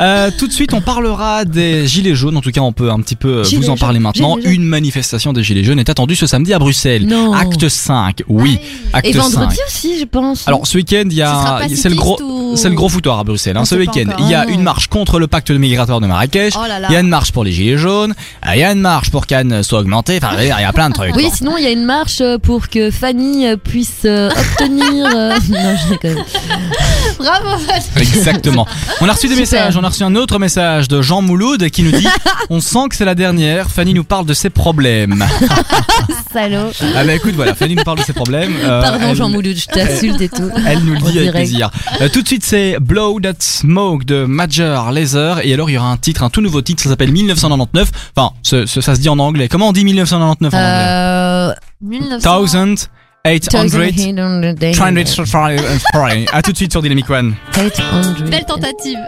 [0.01, 2.37] euh, tout de suite, on parlera des Gilets jaunes.
[2.37, 4.37] En tout cas, on peut un petit peu euh, Gilets vous en parler jaunes, maintenant.
[4.45, 7.07] Une manifestation des Gilets jaunes est attendue ce samedi à Bruxelles.
[7.07, 7.33] Non.
[7.33, 8.59] Acte 5, oui.
[8.93, 9.65] Acte Et vendredi 5.
[9.67, 10.47] aussi, je pense.
[10.47, 13.25] Alors ce week-end, il y a, c'est le gros, ou- c'est le gros foutoir à
[13.25, 13.57] Bruxelles.
[13.57, 14.51] Hein, ce week-end, il y a Ah.
[14.51, 16.55] une marche contre le pacte migratoire de Marrakech.
[16.57, 16.61] Oh.
[16.89, 18.15] Il y a une marche pour les gilets jaunes.
[18.47, 20.21] euh, Il y a une marche pour qu'Anne soit augmentée.
[20.23, 21.17] Enfin, il y a plein de trucs.
[21.17, 21.33] Oui, quoi.
[21.35, 25.07] sinon il y a une marche euh, pour que Fanny puisse obtenir.
[25.49, 26.09] Non, je.
[27.19, 27.56] Bravo.
[27.97, 28.67] Exactement.
[29.01, 29.41] On a reçu des Super.
[29.41, 29.77] messages.
[29.77, 32.07] On a reçu un autre message de Jean Mouloud qui nous dit
[32.51, 33.71] On sent que c'est la dernière.
[33.71, 35.25] Fanny nous parle de ses problèmes.
[36.33, 36.71] Salaud.
[36.95, 38.55] Ah bah écoute, voilà, Fanny nous parle de ses problèmes.
[38.63, 40.51] Euh, Pardon, elle- Jean Mouloud, je t'insulte et tout.
[40.67, 41.71] Elle nous le dit avec plaisir.
[42.01, 45.45] Euh, tout de suite, c'est Blow That Smoke de Major Laser.
[45.45, 47.91] Et alors, il y aura un titre, un tout nouveau titre, ça s'appelle 1999.
[48.17, 49.49] Enfin, ce- ce- ça se dit en anglais.
[49.49, 51.53] Comment on dit 1999 en anglais?
[51.53, 51.55] Euh.
[51.83, 52.89] 1900.
[53.27, 55.25] 1800
[56.33, 57.35] À tout de suite sur Dynamic One.
[57.57, 57.83] 800.
[58.31, 58.99] Belle tentative.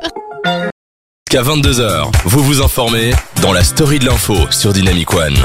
[1.31, 5.37] Jusqu'à 22h, vous vous informez dans la story de l'info sur Dynamic One.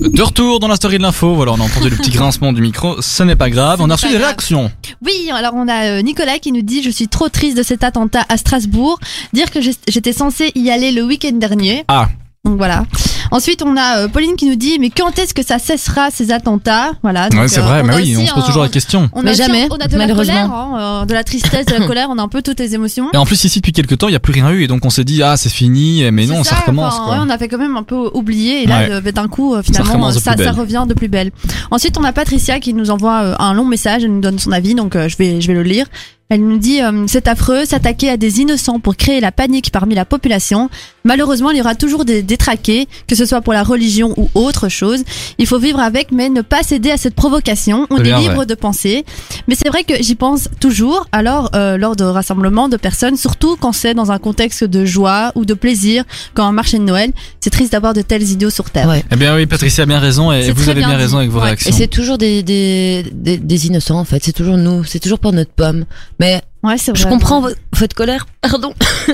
[0.00, 1.34] De retour dans la story de l'info.
[1.34, 3.02] Voilà, on a entendu le petit grincement du micro.
[3.02, 3.80] Ce n'est pas grave.
[3.80, 4.26] On a reçu des grave.
[4.26, 4.70] réactions.
[5.04, 7.82] Oui, alors on a euh, Nicolas qui nous dit je suis trop triste de cet
[7.82, 9.00] attentat à Strasbourg.
[9.32, 11.84] Dire que j'étais censé y aller le week-end dernier.
[11.88, 12.08] Ah.
[12.44, 12.84] Donc voilà.
[13.30, 16.30] Ensuite, on a euh, Pauline qui nous dit mais quand est-ce que ça cessera ces
[16.32, 16.92] attentats?
[17.02, 17.28] Voilà.
[17.28, 17.80] donc, Ouais, c'est euh, vrai.
[17.82, 19.08] on Mais a oui, on se pose toujours la question.
[19.12, 20.32] On a Mais jamais, On a de la malheureusement.
[20.34, 22.08] colère, hein, euh, de la tristesse, de la colère.
[22.10, 23.08] On a un peu toutes les émotions.
[23.12, 24.62] Et en plus, ici, depuis quelques temps, il n'y a plus rien eu.
[24.64, 26.04] Et donc, on s'est dit, ah, c'est fini.
[26.10, 26.94] Mais non, C'est ça, recommence.
[26.94, 27.12] enfin, quoi.
[27.14, 28.90] ouais, on a fait quand même un peu oublier et là Ouais.
[28.90, 31.30] euh, d'un coup euh, finalement ça, ça revient de plus belle.
[31.70, 34.52] Ensuite on a Patricia qui nous envoie euh, un long message, elle nous donne son
[34.52, 35.86] avis donc euh, je vais je vais le lire.
[36.30, 39.94] Elle nous dit euh, c'est affreux s'attaquer à des innocents pour créer la panique parmi
[39.94, 40.68] la population.
[41.04, 44.68] Malheureusement il y aura toujours des détraqués que ce soit pour la religion ou autre
[44.68, 45.00] chose.
[45.38, 47.86] Il faut vivre avec mais ne pas céder à cette provocation.
[47.90, 48.46] On est bien libre vrai.
[48.46, 49.04] de penser.
[49.48, 53.56] Mais c'est vrai que j'y pense toujours alors euh, lors de rassemblements de personnes surtout
[53.60, 57.10] quand c'est dans un contexte de joie ou de plaisir comme un marché de Noël.
[57.40, 58.88] C'est triste d'avoir de tels idiots sur Terre.
[58.88, 59.04] Ouais.
[59.10, 61.44] Eh bien oui, Patricia a bien raison et vous avez bien raison avec vos Ouais.
[61.46, 61.70] réactions.
[61.70, 65.18] Et c'est toujours des, des, des, des innocents en fait, c'est toujours nous, c'est toujours
[65.18, 65.84] pour notre pomme.
[66.20, 67.00] Mais Ouais, c'est vrai.
[67.00, 68.74] je comprends vo- votre colère, pardon.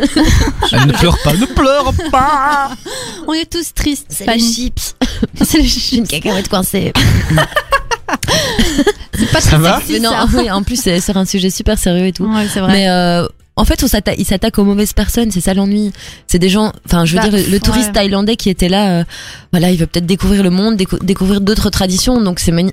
[0.73, 2.71] Elle ne pleure pas, ne pleure pas.
[3.29, 4.07] On est tous tristes.
[4.09, 4.55] C'est les Fanny.
[4.55, 4.95] chips.
[5.45, 5.99] C'est les J'ai chips.
[5.99, 6.93] une cacahuète coincée.
[9.15, 10.27] C'est pas Ça très va sexy, Mais non, ça.
[10.35, 12.25] oui, en plus c'est sur un sujet super sérieux et tout.
[12.27, 12.73] Ouais, c'est vrai.
[12.73, 15.93] Mais euh, en fait, on s'atta- ils s'attaquent aux mauvaises personnes, c'est ça l'ennui.
[16.27, 17.93] C'est des gens, enfin, je veux Bah, dire, le, touriste ouais.
[17.93, 19.05] thaïlandais qui était là, euh,
[19.53, 22.71] voilà, il veut peut-être découvrir le monde, décou- découvrir d'autres traditions, donc c'est mer-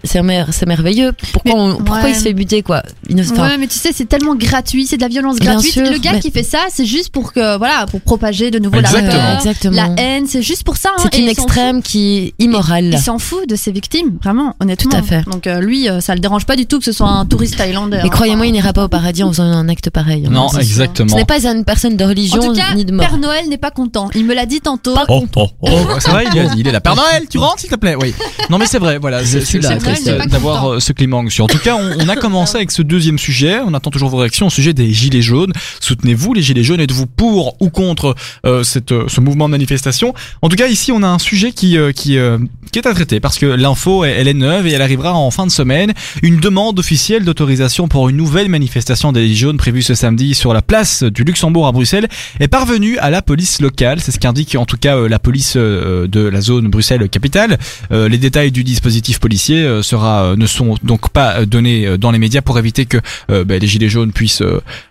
[0.67, 1.11] merveilleux.
[1.33, 2.11] Pourquoi, Mais- on- pourquoi ouais.
[2.11, 2.81] il se fait buter, quoi?
[3.09, 5.53] Il ne- enfin, Ouais, mais tu sais, c'est tellement gratuit, c'est de la violence Bien
[5.53, 5.73] gratuite.
[5.73, 8.59] sûr, le gars mais- qui fait ça, c'est juste pour que, voilà, pour propager de
[8.59, 9.07] nouveau Exactement.
[9.13, 9.75] la peur, Exactement.
[9.95, 10.89] la haine, c'est juste pour ça.
[10.97, 11.03] hein.
[11.11, 12.89] C'est une extrême qui est immorale.
[12.93, 14.91] Il s'en fout de ses victimes, vraiment, honnêtement.
[14.91, 15.23] Tout à fait.
[15.29, 17.57] Donc euh, lui, euh, ça le dérange pas du tout que ce soit un touriste
[17.57, 17.97] thaïlandais.
[17.97, 18.09] Mais hein.
[18.09, 20.25] croyez-moi, il n'ira pas au paradis en faisant un acte pareil.
[20.25, 20.31] hein.
[20.31, 21.09] Non, C'est- exactement.
[21.09, 23.07] Ce n'est pas une personne de religion En tout cas, ni de mort.
[23.07, 24.09] Père Noël n'est pas content.
[24.15, 24.95] Il me l'a dit tantôt.
[25.09, 25.69] Oh, oh, oh.
[25.99, 26.81] C'est vrai, il a dit, il est là.
[26.81, 27.95] Père Noël, tu rentres s'il te plaît?
[27.95, 28.13] Oui.
[28.49, 29.41] Non mais c'est vrai, voilà, c'est
[29.79, 31.43] triste pas d'avoir euh, ce climat anxieux.
[31.43, 33.59] En tout cas, on, on a commencé avec ce deuxième sujet.
[33.65, 35.53] On attend toujours vos réactions au sujet des gilets jaunes.
[35.79, 40.13] Soutenez-vous les gilets jaunes Êtes-vous pour ou contre euh, cette, euh, ce mouvement de manifestation?
[40.41, 42.37] En tout cas, ici, on a un sujet qui euh, qui euh,
[42.71, 45.45] qui est à traiter parce que l'info, elle est neuve et elle arrivera en fin
[45.45, 45.93] de semaine.
[46.21, 50.53] Une demande officielle d'autorisation pour une nouvelle manifestation des gilets jaunes prévue ce samedi sur
[50.53, 52.07] la place du Luxembourg à Bruxelles
[52.39, 53.99] est parvenue à la police locale.
[53.99, 57.57] C'est ce qu'indique en tout cas euh, la police euh, de la zone Bruxelles-Capitale.
[57.91, 62.41] Euh, les détails du dispositif policier sera, ne sont donc pas donnés dans les médias
[62.41, 62.97] pour éviter que
[63.29, 64.43] bah, les gilets jaunes puissent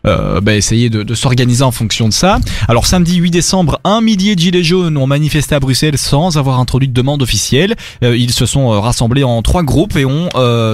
[0.04, 2.38] bah, essayer de, de s'organiser en fonction de ça.
[2.68, 6.60] Alors samedi 8 décembre, un millier de gilets jaunes ont manifesté à Bruxelles sans avoir
[6.60, 7.76] introduit de demande officielle.
[8.02, 10.28] Ils se sont rassemblés en trois groupes et ont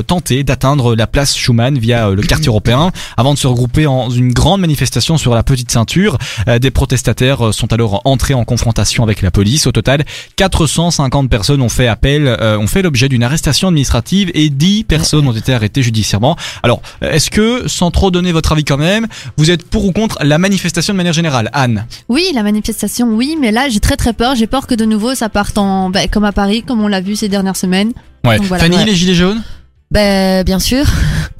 [0.06, 4.32] tenté d'atteindre la place Schumann via le quartier européen avant de se regrouper en une
[4.32, 6.16] grande manifestation manifestation sur la petite ceinture.
[6.46, 9.66] Euh, des protestataires euh, sont alors entrés en confrontation avec la police.
[9.66, 10.04] Au total,
[10.36, 15.26] 450 personnes ont fait appel, euh, ont fait l'objet d'une arrestation administrative et 10 personnes
[15.26, 16.36] ont été arrêtées judiciairement.
[16.62, 20.18] Alors, est-ce que, sans trop donner votre avis quand même, vous êtes pour ou contre
[20.22, 21.50] la manifestation de manière générale?
[21.52, 21.86] Anne?
[22.08, 24.36] Oui, la manifestation, oui, mais là j'ai très très peur.
[24.36, 27.00] J'ai peur que de nouveau ça parte en, bah, comme à Paris, comme on l'a
[27.00, 27.92] vu ces dernières semaines.
[28.24, 28.36] Ouais.
[28.36, 28.62] Donc voilà.
[28.62, 28.84] Fanny, Ouais.
[28.84, 29.42] les gilets jaunes?
[29.90, 30.84] Ben, bien sûr.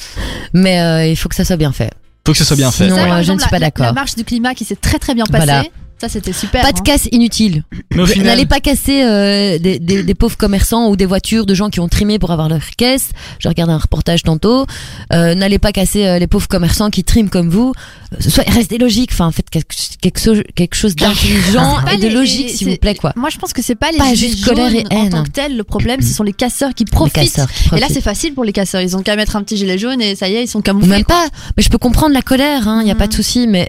[0.52, 1.90] Mais euh, il faut que ça soit bien fait.
[2.26, 2.88] Faut que ce soit bien fait.
[2.88, 3.86] Par je ne suis pas d'accord.
[3.86, 5.46] La marche du climat qui s'est très très bien passée.
[5.46, 5.62] Voilà.
[5.98, 6.62] Ça c'était super.
[6.62, 6.82] Pas de hein.
[6.84, 7.64] casse inutile.
[8.22, 11.80] N'allez pas casser euh, des, des, des pauvres commerçants ou des voitures de gens qui
[11.80, 13.10] ont trimé pour avoir leur caisse.
[13.38, 14.66] Je regardé un reportage tantôt.
[15.14, 17.72] Euh, N'allez pas casser euh, les pauvres commerçants qui triment comme vous.
[18.20, 19.10] Soyez, restez logique.
[19.12, 22.94] Enfin, faites quelque, quelque chose, quelque chose d'intelligent et de les- logique, s'il vous plaît,
[22.94, 23.12] quoi.
[23.16, 25.10] Moi je pense que c'est pas les Pas gilets juste colère et jaunes en haine.
[25.10, 25.56] tant que tel.
[25.56, 27.14] Le problème, ce sont les casseurs qui Les profitent.
[27.14, 28.82] casseurs qui Et là c'est facile pour les casseurs.
[28.82, 30.62] Ils ont qu'à mettre un petit gilet jaune et ça y est, ils sont Ou
[30.62, 30.88] camouflés.
[30.90, 31.26] même pas.
[31.56, 33.68] Mais je peux comprendre la colère, hein, y a pas de souci, mais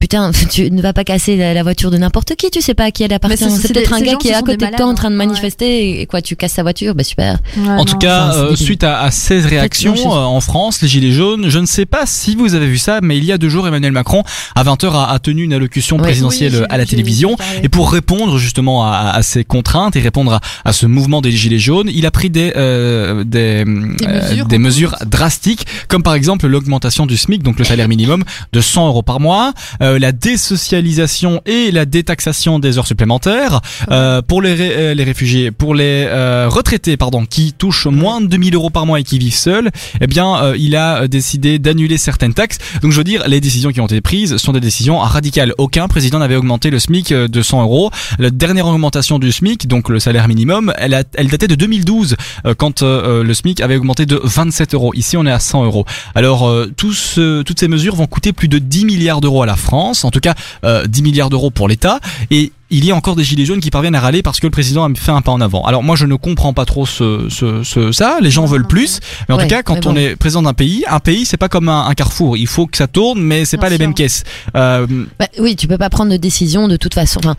[0.00, 2.84] putain, tu ne vas pas casser la, la voiture de n'importe qui, tu sais pas
[2.84, 3.50] à qui elle appartient.
[3.50, 5.88] c'est- peut-être un gars qui est à côté de toi en train de hein, manifester
[5.90, 7.38] et, et quoi, tu casses sa voiture, bah super.
[7.56, 7.84] Ouais, En non.
[7.84, 11.48] tout cas, Enfin, euh, suite à, à ces réactions euh, en France, les Gilets jaunes,
[11.48, 13.66] je ne sais pas si vous avez vu ça, mais il y a deux jours,
[13.66, 14.22] Emmanuel Macron,
[14.54, 17.36] à 20h, a, a tenu une allocution présidentielle Oui, à la télévision.
[17.62, 21.32] Et pour répondre justement à, à ces contraintes et répondre à, à ce mouvement des
[21.32, 26.14] Gilets jaunes, il a pris des, euh, des, euh, mesures, des mesures drastiques, comme par
[26.14, 29.52] exemple l'augmentation du SMIC, donc le salaire minimum, de 100 euros par mois,
[29.88, 35.04] euh, la désocialisation et la détaxation des heures supplémentaires, euh, pour les, ré- euh, les
[35.04, 39.04] réfugiés, pour les euh, retraités pardon, qui touchent moins de 2000 euros par mois et
[39.04, 39.70] qui vivent seuls,
[40.00, 42.58] eh bien, euh, il a décidé d'annuler certaines taxes.
[42.82, 45.52] Donc, je veux dire, les décisions qui ont été prises sont des décisions radicales.
[45.58, 47.90] Aucun président n'avait augmenté le SMIC de 100 euros.
[48.18, 52.16] La dernière augmentation du SMIC, donc le salaire minimum, elle, a, elle datait de 2012,
[52.46, 54.92] euh, quand euh, le SMIC avait augmenté de 27 euros.
[54.94, 55.84] Ici, on est à 100 euros.
[56.14, 59.46] Alors, euh, tout ce- toutes ces mesures vont coûter plus de 10 milliards d'euros à
[59.46, 62.94] la France, en tout cas euh, 10 milliards d'euros pour l'État, et il y a
[62.96, 65.22] encore des gilets jaunes qui parviennent à râler parce que le président a fait un
[65.22, 65.64] pas en avant.
[65.64, 69.00] Alors moi je ne comprends pas trop ce, ce, ce- ça, les gens veulent plus,
[69.28, 69.96] mais en Ouais, tout cas quand on bon.
[69.98, 72.76] est président d'un pays, un pays c'est pas comme un, un carrefour, il faut que
[72.76, 74.24] ça tourne mais c'est pas les mêmes caisses.
[74.54, 74.86] Euh,
[75.18, 77.20] Bah, oui, tu peux pas prendre de décision de toute façon.
[77.20, 77.36] Enfin,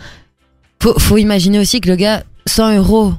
[0.81, 3.13] faut, faut imaginer aussi que le gars, 100 euros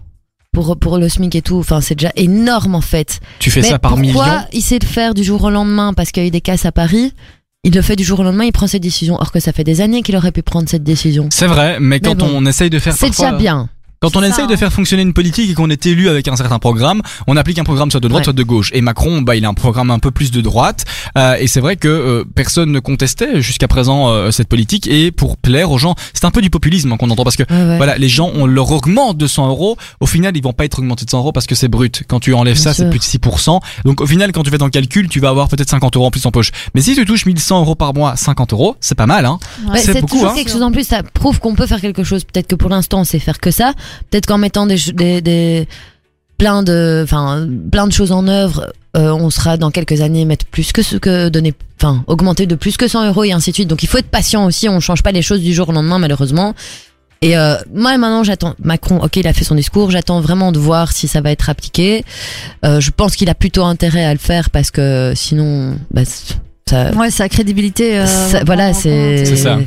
[0.53, 3.21] pour, pour le SMIC et tout, enfin, c'est déjà énorme en fait.
[3.39, 4.41] tu fais Mais ça par pourquoi million.
[4.53, 6.67] il sait le faire du jour au lendemain parce qu'il y a eu des casses
[6.67, 7.13] à Paris
[7.63, 9.17] Il le fait du jour au lendemain, il prend cette décision.
[9.21, 11.29] Or que ça fait des années qu'il aurait pu prendre cette décision.
[11.31, 13.69] C'est vrai, mais quand bon, on essaye de faire C'est déjà bien.
[14.03, 14.57] Quand on C'est essaye de hein.
[14.57, 17.65] faire fonctionner une politique et qu'on est élu avec un certain programme, on applique un
[17.65, 18.25] programme soit de droite Ouais.
[18.25, 18.71] soit de gauche.
[18.73, 20.87] Et Macron, bah, il a un programme un peu plus de droite.
[21.19, 24.87] Euh, et c'est vrai que euh, personne ne contestait jusqu'à présent euh, cette politique.
[24.87, 27.43] Et pour plaire aux gens, c'est un peu du populisme hein, qu'on entend parce que
[27.43, 27.77] Ouais, ouais.
[27.77, 29.77] voilà, les gens on leur augmente de 100 euros.
[30.01, 32.03] Au final, ils vont pas être augmentés de 100 euros parce que c'est brut.
[32.09, 33.61] Quand tu enlèves Bien ça, c'est plus de 6%.
[33.85, 36.11] Donc au final, quand tu fais ton calcul, tu vas avoir peut-être 50 euros en
[36.11, 36.53] plus en poche.
[36.75, 39.39] Mais si tu touches 1100 euros par mois, 50 euros, c'est pas mal, hein.
[39.69, 40.35] Ouais, c'est c'est beaucoup, toujours hein.
[40.37, 40.87] quelque chose en plus.
[40.87, 42.25] Ça prouve qu'on peut faire quelque chose.
[42.25, 43.75] Peut-être que pour l'instant, on sait faire que ça.
[44.11, 45.69] Peut-être qu'en mettant des, des, des
[46.39, 50.47] plein de, enfin, plein de choses en œuvre, euh, on sera dans quelques années mettre
[50.47, 53.55] plus que ce que donner, enfin, augmenter de plus que 100 euros et ainsi de
[53.57, 53.69] suite.
[53.69, 54.69] Donc il faut être patient aussi.
[54.69, 56.55] On change pas les choses du jour au lendemain, malheureusement.
[57.23, 60.59] Et euh, moi maintenant j'attends Macron, ok il a fait son discours, j'attends vraiment de
[60.59, 62.03] voir si ça va être appliqué.
[62.65, 66.01] Euh, je pense qu'il a plutôt intérêt à le faire parce que sinon, bah,
[66.67, 67.99] ça, Ouais, sa crédibilité.
[67.99, 69.27] euh, ça- voilà, c'est.
[69.27, 69.59] C'est ça.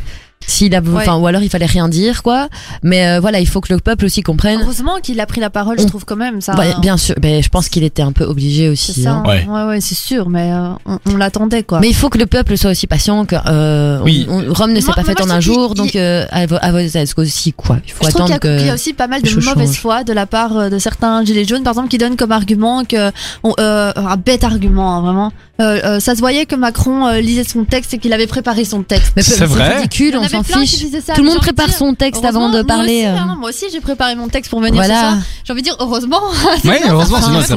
[0.48, 2.50] S'il a, enfin, ou alors il fallait rien dire, quoi.
[2.84, 4.60] Mais euh, voilà, il faut que le peuple aussi comprenne.
[4.62, 6.54] Heureusement qu'il a pris la parole, je trouve quand même ça.
[6.54, 9.02] Bah, bien sûr, mais je pense qu'il était un peu obligé aussi.
[9.04, 9.12] ça.
[9.12, 9.24] hein.
[9.26, 9.46] Ouais.
[9.48, 11.80] Ouais, ouais, c'est sûr, mais euh, on, on l'attendait quoi.
[11.80, 13.26] Mais il faut que le peuple soit aussi patient.
[13.26, 14.26] Que, euh, Oui.
[14.30, 16.78] on- on- Rome ne s'est pas faite en un jour, donc euh, à, à vos
[17.18, 17.78] aussi, quoi.
[17.86, 19.30] Il faut je trouve qu'il y, attendre a- qu'il y a aussi pas mal de
[19.46, 22.32] mauvaise foi de la part euh, de certains gilets jaunes, par exemple, qui donnent comme
[22.32, 23.12] argument que
[23.44, 25.32] on- euh, un bête argument, hein, vraiment.
[25.62, 28.66] Euh, euh, ça se voyait que Macron euh, lisait son texte et qu'il avait préparé
[28.66, 29.14] son texte.
[29.16, 29.76] Mais C'est c'est vrai.
[29.78, 30.78] ridicule, on s'en fiche.
[31.06, 33.04] ça, Tout le monde prépare dire, son texte avant de parler.
[33.04, 35.00] Moi aussi, euh, hein, moi aussi, j'ai préparé mon texte pour venir ce Voilà.
[35.00, 35.18] soir.
[35.46, 36.22] J'ai envie de dire heureusement.
[36.64, 37.48] Oui, heureusement, ça sinon dire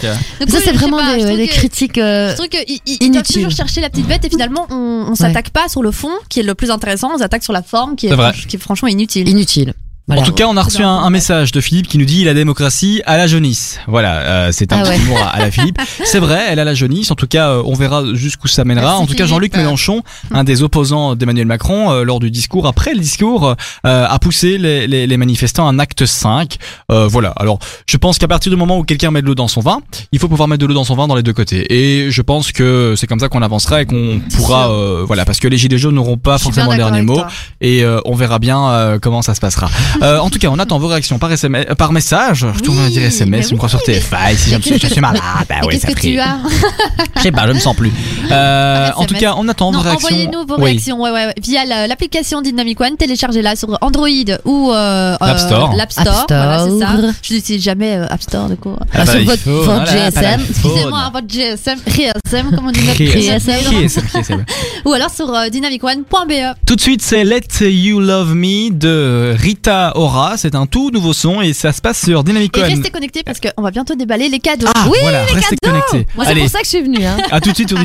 [0.00, 1.98] que- Donc Ça, c'est vraiment des, trouve des que- critiques.
[1.98, 3.34] euh, Je trouve qu'ils ils- ils doivent Inutile.
[3.36, 6.40] toujours chercher la petite bête et finalement on, on s'attaque pas sur le fond qui
[6.40, 9.28] est le plus intéressant, on s'attaque sur la forme qui est, franchement inutile.
[9.28, 9.72] inutiles.
[10.10, 10.22] Voilà.
[10.22, 12.34] En tout cas, on a reçu un, un message de Philippe qui nous dit la
[12.34, 13.78] démocratie à la jaunisse.
[13.86, 15.78] Voilà, euh, c'est un Ah petit humour à, à la Philippe.
[16.04, 17.10] C'est vrai, elle a la jaunisse.
[17.10, 18.86] En tout cas, euh, on verra jusqu'où ça mènera.
[18.88, 19.56] Merci, en tout cas, Jean-Luc.
[19.56, 23.54] Mélenchon, un des opposants d'Emmanuel Macron, euh, lors du discours, après le discours,
[23.86, 26.56] euh, a poussé les, les- les manifestants à un acte 5.
[26.90, 27.30] Euh, voilà.
[27.36, 29.80] Alors, je pense qu'à partir du moment où quelqu'un met de l'eau dans son vin,
[30.12, 31.66] il faut pouvoir mettre de l'eau dans son vin dans les deux côtés.
[31.72, 35.38] Et je pense que c'est comme ça qu'on avancera et qu'on pourra, euh, voilà, parce
[35.38, 37.28] que les gilets jaunes n'auront pas forcément le dernier mot toi.
[37.60, 39.68] et euh, on verra bien euh, comment ça se passera.
[40.02, 42.46] Euh, en tout cas, on attend vos réactions par SMS, euh, par message.
[42.56, 44.34] Je tourne à dire mais SMS, tu me crois sur TF1.
[44.36, 46.12] Si je je suis malade, bah Et oui, qu'est-ce ça que prie.
[46.12, 46.38] tu as
[47.16, 47.92] Je sais pas, je me sens plus.
[48.30, 50.08] Euh, en tout cas, on attend Non, vos réactions.
[50.08, 50.64] envoyez-nous vos Oui.
[50.70, 54.06] réactions ouais, ouais, ouais, via la- l'application Dynamic One, téléchargez-la sur Android
[54.44, 55.74] ou euh, L'App euh, Store.
[55.76, 56.80] l'App Store, App voilà, c'est Store.
[57.10, 57.12] ça.
[57.22, 58.74] Je n'utilise jamais euh, App Store, du coup.
[58.80, 60.40] Ah Bah, bah, sur il votre- faut, votre voilà, GSM.
[60.48, 61.12] Excusez-moi, faune.
[61.12, 63.40] votre GSM, GSM, comme on dit notre GSM.
[63.40, 63.80] GSM.
[63.80, 64.44] GSM, GSM.
[64.86, 66.56] Ou alors sur euh, dynamicone.be.
[66.66, 70.34] Tout de suite, c'est Let You Love Me de Rita Ora.
[70.36, 72.68] C'est un tout nouveau son et ça se passe sur Dynamic Et One.
[72.70, 74.66] restez connectés parce qu'on va bientôt déballer les cadeaux.
[74.74, 76.06] Ah, Oui, voilà, restez connectés.
[76.16, 77.04] Moi, c'est pour ça que je suis venue.
[77.04, 77.16] Hein.
[77.30, 77.74] à tout de suite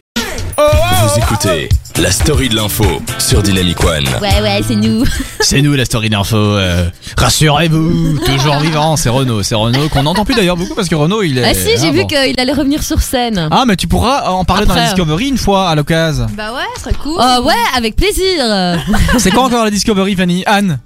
[0.57, 2.85] Vous écoutez la story de l'info
[3.19, 4.05] sur Dynamic One.
[4.21, 5.03] Ouais, ouais, c'est nous.
[5.41, 6.35] C'est nous la story d'info.
[6.37, 8.95] euh, Rassurez-vous, toujours vivant.
[8.95, 11.43] C'est Renaud, c'est Renaud qu'on n'entend plus d'ailleurs beaucoup parce que Renaud il est.
[11.43, 12.07] Ah si, j'ai Ah, vu bon.
[12.07, 13.47] qu'il allait revenir sur scène.
[13.51, 14.95] Ah mais tu pourras en parler dans la Après.
[14.95, 16.25] Discovery une fois à l'occasion.
[16.35, 17.19] Bah ouais, ce serait cool.
[17.19, 18.77] Oh ouais, avec plaisir.
[19.19, 20.43] C'est quoi encore la Discovery, Fanny?
[20.47, 20.79] Anne,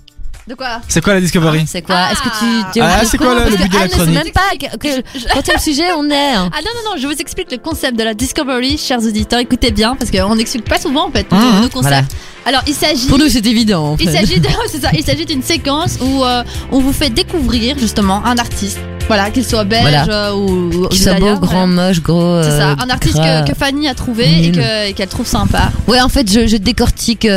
[0.49, 3.17] De quoi c'est quoi la Discovery C'est quoi Est-ce que tu, tu Ah, tu c'est
[3.19, 5.59] quoi, le- but de la Anne ne sait chronique même pas que, que- quand le
[5.59, 6.33] sujet on est.
[6.33, 6.49] hein.
[6.51, 9.37] Ah non, non, non, je vous explique le concept de la Discovery, chers auditeurs.
[9.39, 11.61] Écoutez bien, parce qu'on n'explique pas souvent en fait nos, Mhm.
[11.61, 11.81] nos concepts.
[11.83, 12.01] Voilà.
[12.47, 13.05] Alors, il s'agit.
[13.07, 13.89] Pour nous, c'est évident.
[13.91, 14.17] en Il fait.
[14.17, 18.25] s'agit de, c'est ça, il s'agit d'une séquence où euh, on vous fait découvrir justement
[18.25, 18.79] un artiste.
[19.07, 20.29] Voilà, qu'il soit belge Voilà.
[20.29, 21.89] euh, ou, Qu'il soit beau, grand, voilà.
[21.89, 22.41] moche, gros.
[22.41, 24.45] C'est ça, euh, un artiste que, que Fanny a trouvé Nul.
[24.45, 25.71] et que- et qu'elle trouve sympa.
[25.87, 27.27] Ouais, en fait, je, je décortique.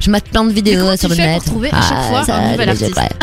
[0.00, 1.36] Je mate plein de vidéos sur le net.
[1.36, 3.20] pour trouver à chaque fois un nouvel je sais artiste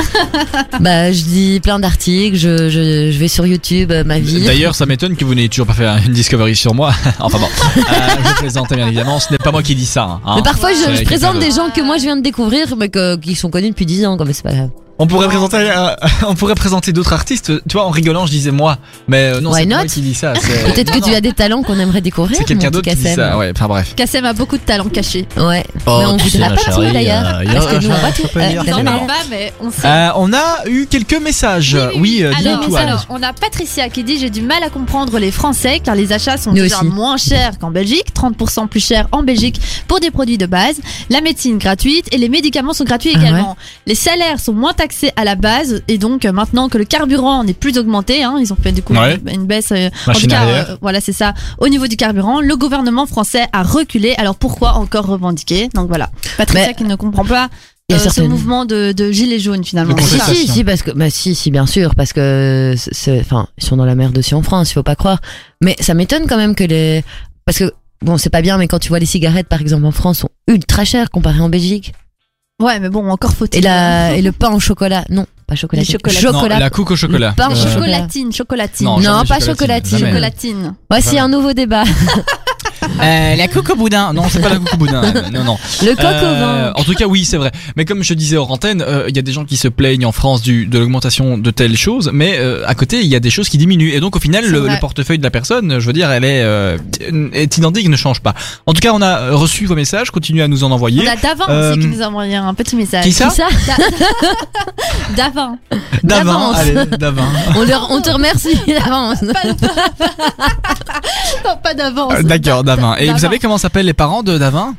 [0.79, 2.37] bah, je dis plein d'articles.
[2.37, 4.45] Je, je, je vais sur YouTube, euh, ma vie.
[4.45, 6.93] D'ailleurs, ça m'étonne que vous n'ayez toujours pas fait une Discovery sur moi.
[7.19, 7.81] enfin bon, euh,
[8.25, 9.19] je plaisante bien évidemment.
[9.19, 10.19] Ce n'est pas moi qui dis ça.
[10.25, 10.33] hein.
[10.35, 13.35] Mais parfois, je, présente des gens que moi je viens de découvrir, mais que, qui
[13.35, 14.69] sont connus depuis 10 ans, comme c'est pas grave.
[14.99, 15.95] On pourrait présenter, euh,
[16.27, 17.51] on pourrait présenter d'autres artistes.
[17.67, 20.01] Tu vois, en rigolant, je disais moi, mais euh, non, Why c'est pas moi qui
[20.01, 20.33] dis ça.
[20.36, 22.36] c'est- Peut-être que non, tu as des talents qu'on aimerait découvrir.
[22.38, 23.15] C'est quelqu'un mon d'autre qui dit Kassem.
[23.15, 23.38] ça.
[23.38, 23.93] Ouais, enfin bref.
[23.95, 25.27] Kassem a beaucoup de talent caché.
[25.38, 25.63] Ouais.
[25.86, 27.36] Oh, mais on tu sais, voudra ma pas tout chérie, d'ailleurs.
[27.38, 28.27] euh, y a- parce que nous, on va je tout.
[28.29, 29.86] peux euh, dire n'en parle pas, mais on sait.
[29.88, 31.77] Euh, on a eu quelques messages.
[31.97, 35.19] Oui, euh, dis-nous Alors, alors, on a Patricia qui dit j'ai du mal à comprendre
[35.19, 36.88] les Français car les achats sont Nous déjà aussi.
[36.88, 40.77] moins chers qu'en Belgique, 30% plus chers en Belgique pour des produits de base,
[41.12, 43.57] la médecine gratuite et les médicaments sont gratuits Ah également.
[43.86, 47.43] Les salaires sont moins taxés à la base et donc euh, maintenant que le carburant
[47.43, 49.19] n'est plus augmenté, hein, ils ont fait du coup Ouais.
[49.34, 49.71] une baisse.
[49.71, 51.34] euh, en tout cas, euh, voilà c'est ça.
[51.60, 54.13] Au niveau du carburant, le gouvernement français a reculé.
[54.17, 55.67] Alors pourquoi encore revendiquer?
[55.73, 57.50] Donc voilà, Patricia Mais- qui ne comprend pas.
[57.89, 59.95] Il y a euh, ce mouvement de, de gilets jaunes finalement.
[59.95, 62.76] Le Si, si, si, parce que, bah, si, si, bien sûr, parce que,
[63.21, 65.19] enfin, ils sont dans la merde aussi en France, il faut pas croire.
[65.62, 67.04] Mais ça m'étonne quand même que les,
[67.45, 67.71] parce que,
[68.02, 70.30] bon, c'est pas bien, mais quand tu vois les cigarettes, par exemple, en France, sont
[70.50, 71.93] ultra chères comparées en Belgique.
[72.60, 73.60] Ouais, mais bon, encore faut-il.
[73.60, 75.84] Et la, et le pain au chocolat, non, pas chocolat.
[75.84, 76.26] Les chocolatines.
[76.26, 76.58] Non, Chocolat.
[76.60, 77.30] la couque au chocolat.
[77.30, 77.74] Le pain au Euh, chocolat.
[77.76, 78.88] Chocolatine, chocolatine.
[78.88, 79.46] Non, pas chocolatine,
[80.00, 80.00] chocolatine.
[80.00, 80.74] Chocolatine.
[80.89, 81.24] Voici Voilà.
[81.26, 81.84] un nouveau débat.
[83.01, 84.13] Euh, la couque au boudin.
[84.13, 85.01] Non, c'est pas la couque au boudin.
[85.33, 85.57] Non, non.
[85.83, 86.81] Le coq au Euh, vin.
[86.81, 87.51] en tout cas, oui, c'est vrai.
[87.75, 90.05] Mais comme je disais hors antenne, euh, il y a des gens qui se plaignent
[90.05, 93.19] en France du, de l'augmentation de telles choses, mais euh, à côté, il y a
[93.19, 93.91] des choses qui diminuent.
[93.93, 96.77] Et donc, au final, le, portefeuille de la personne, je veux dire, elle est, euh,
[97.33, 98.33] est identique, ne change pas.
[98.65, 101.03] En tout cas, on a reçu vos messages, continuez à nous en envoyer.
[101.07, 103.03] On a Davin aussi qui nous a envoyé un petit message.
[103.03, 103.47] Qui ça Qui ça
[105.15, 105.57] Davin.
[106.55, 106.75] Allez,
[107.55, 109.19] on, leur- on te remercie d'avance.
[111.63, 112.13] Pas d'avance.
[112.23, 112.87] D'accord, Davin.
[112.95, 113.19] Et vous Davin.
[113.19, 114.76] savez comment s'appellent les parents de Davin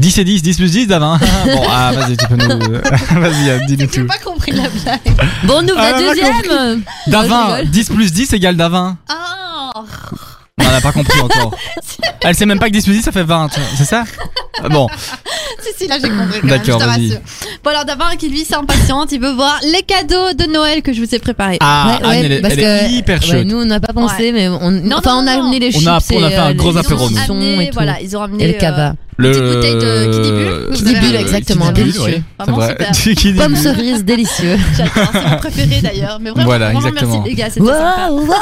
[0.00, 1.18] 10 et 10, 10 plus 10, Davin.
[1.44, 2.58] bon, ah, vas-y, tu peux nous.
[3.20, 4.06] vas-y, Anne, dis-nous J'ai tout.
[4.06, 5.00] pas compris la blague.
[5.44, 6.82] Bon, Ah, la on a deuxième.
[7.06, 7.70] Davin, je rigole.
[7.70, 8.96] 10 plus 10 égale Davin.
[9.08, 9.72] Ah.
[10.60, 11.54] On n'a pas compris encore.
[12.22, 14.04] Elle sait même pas que 10 plus 10 ça fait 20, c'est ça?
[14.70, 14.86] Bon,
[15.62, 16.40] Si, si, là j'ai compris.
[16.40, 17.20] quand même, D'accord, je te rassure.
[17.64, 21.00] Bon, alors Davin qui lui s'impatiente, il veut voir les cadeaux de Noël que je
[21.00, 21.58] vous ai préparés.
[21.60, 23.46] ah, Ouais, Anne, ouais, elle, est- parce elle est que- hyper ouais, chaude.
[23.46, 25.42] nous, on n'a pas pensé, mais on, Non, enfin, non, on a non.
[25.44, 25.88] amené les On chips.
[25.88, 27.18] a- et, on a fait un euh, gros les apéro, nous.
[27.18, 27.74] amené, et tout.
[27.74, 28.88] voilà, ils ont amené Et le cava.
[28.90, 30.70] euh, Petite bouteille de Kidibule.
[30.74, 32.22] Kidibule, exactement, Kidibule, délicieux.
[32.38, 32.76] c'est Vraiment vrai.
[32.92, 33.36] Kidibule.
[33.42, 34.56] Pommes cerises, délicieux.
[34.76, 36.18] J'adore, c'est mon préféré d'ailleurs.
[36.20, 37.14] Mais vraiment, Voilà, vraiment exactement.
[37.18, 38.08] merci les gars, c'était sympa.
[38.10, 38.38] Waouh, waouh.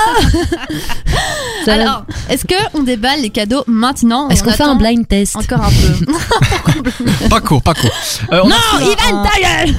[1.64, 1.82] Ça va.
[1.82, 4.28] Alors, est-ce que on déballe les cadeaux maintenant?
[4.28, 5.36] Ou Est-ce on qu'on fait un blind test?
[5.36, 5.99] Encore un peu.
[7.30, 7.88] Paco, Paco.
[8.32, 9.74] Euh, on Non, un- Ivan, ta gueule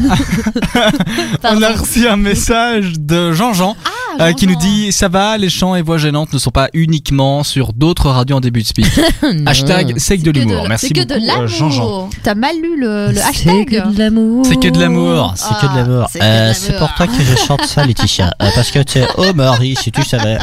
[1.43, 3.75] On a reçu un message de Jean-Jean
[4.19, 4.67] Ah, euh, qui nous Jean-Jean.
[4.69, 8.37] dit Ça va, les chants et voix gênantes ne sont pas uniquement sur d'autres radios
[8.37, 8.87] en début de speak.
[9.45, 10.65] Hashtag c'est que de l'humour.
[10.67, 11.83] Merci C'est que beaucoup, de euh, Jean-Jean.
[11.83, 12.09] l'amour.
[12.23, 14.45] T'as mal lu le, le C'est hashtag que de l'amour.
[14.45, 15.33] C'est que de l'amour.
[15.35, 16.03] C'est que de l'amour.
[16.05, 18.31] Ah, c'est Euh, c'est pour toi que je chante ça, Laetitia.
[18.41, 20.37] Euh, parce que tu es oh Marie, si tu savais.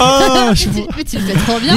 [0.00, 1.76] Oh, je Mais tu, mais tu le fais trop bien.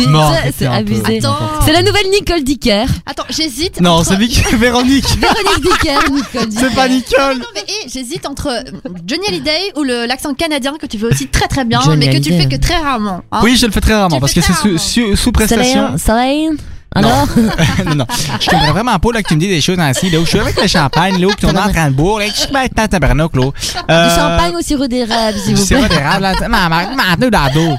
[0.58, 1.20] C'est un abusé.
[1.66, 2.85] C'est la nouvelle Nicole Dicker.
[3.06, 3.80] Attends, j'hésite.
[3.82, 5.06] Non, entre- c'est Vic- Véronique.
[5.20, 6.68] Véronique Dicker, Nicole Dicker.
[6.70, 7.38] C'est pas Nicole.
[7.40, 8.64] Non, mais hé, j'hésite entre
[9.06, 12.14] Johnny Hallyday ou le- l'accent canadien que tu fais aussi très très bien, Johnny mais
[12.20, 13.22] que tu fais que très rarement.
[13.32, 13.40] hein.
[13.44, 15.16] Oui, je le fais très rarement Tu parce le que fais c'est très sous, sous,
[15.16, 15.98] sous prestation.
[15.98, 16.58] Céline.
[16.98, 17.28] Alors
[17.86, 18.06] non, non?
[18.40, 20.10] Je comprends vraiment pas là, que tu me dis des choses ainsi.
[20.10, 21.94] Là, où je suis avec le champagne, là, où puis on est en train de
[21.94, 22.20] boire.
[22.20, 23.42] Là, je suis bien dans tabarnak, là.
[23.42, 23.50] Du
[23.90, 25.98] Euh, champagne au sirop d'érable, s'il Du vous sirop plaît.
[25.98, 26.34] d'érable, là.
[26.48, 27.76] Maman, maman, dans le dos.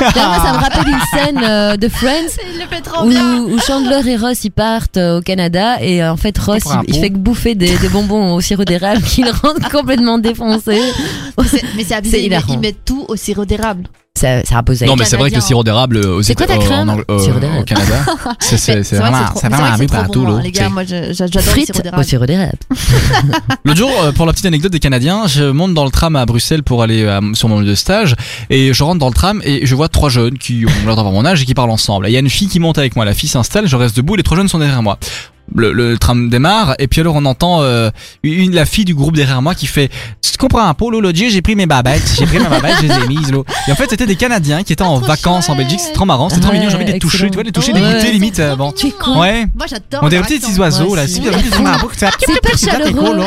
[0.00, 3.54] D'ailleurs, moi, ça me rappelle une scène euh, de Friends Il le fait trop où,
[3.54, 6.94] où Chandler et Ross ils partent euh, au Canada et euh, en fait Ross il,
[6.94, 10.80] fait que bouffer des, des bonbons au sirop d'érable qui le rendent complètement défoncé.
[11.76, 12.24] Mais c'est abusé.
[12.24, 13.84] Ils mettent tout au sirop d'érable.
[14.16, 14.62] Ça, ça.
[14.86, 16.54] Non, mais c'est vrai que le sirop d'érable euh, aux C'est quoi Éta- ta
[17.12, 17.60] euh, d'érable.
[17.60, 17.94] au Canada,
[18.40, 20.40] c'est vraiment, c'est vraiment vrai un partout, hein.
[20.42, 21.42] Les gars, moi j'adore
[21.96, 22.52] le sirop d'érable.
[23.64, 26.24] L'autre jour, euh, pour la petite anecdote des Canadiens, je monte dans le tram à
[26.26, 28.14] Bruxelles pour aller sur mon lieu de stage
[28.50, 31.12] et je rentre dans le tram et je vois trois jeunes qui ont l'air d'avoir
[31.12, 32.08] mon âge et qui parlent ensemble.
[32.08, 34.16] Il y a une fille qui monte avec moi, la fille s'installe, je reste debout,
[34.16, 34.98] les trois jeunes sont derrière moi.
[35.54, 37.90] Le, le tram démarre et puis alors on entend euh,
[38.22, 41.40] une la fille du groupe derrière moi qui fait tu comprends un l'autre jour j'ai
[41.40, 43.38] pris mes babettes j'ai pris mes babettes je les ai mises là.
[43.68, 45.56] et en fait c'était des Canadiens qui étaient en vacances en.
[45.56, 47.42] Belgique c'est trop marrant c'est trop Ouais, mignon j'ai envie de les toucher tu vois
[47.42, 49.20] de les toucher Ouais, les goûter limite euh, bon Tu es con.
[49.20, 50.00] ouais Moi j'adore.
[50.02, 53.24] on dirait des petits oiseaux là C'est hyper chaleureux.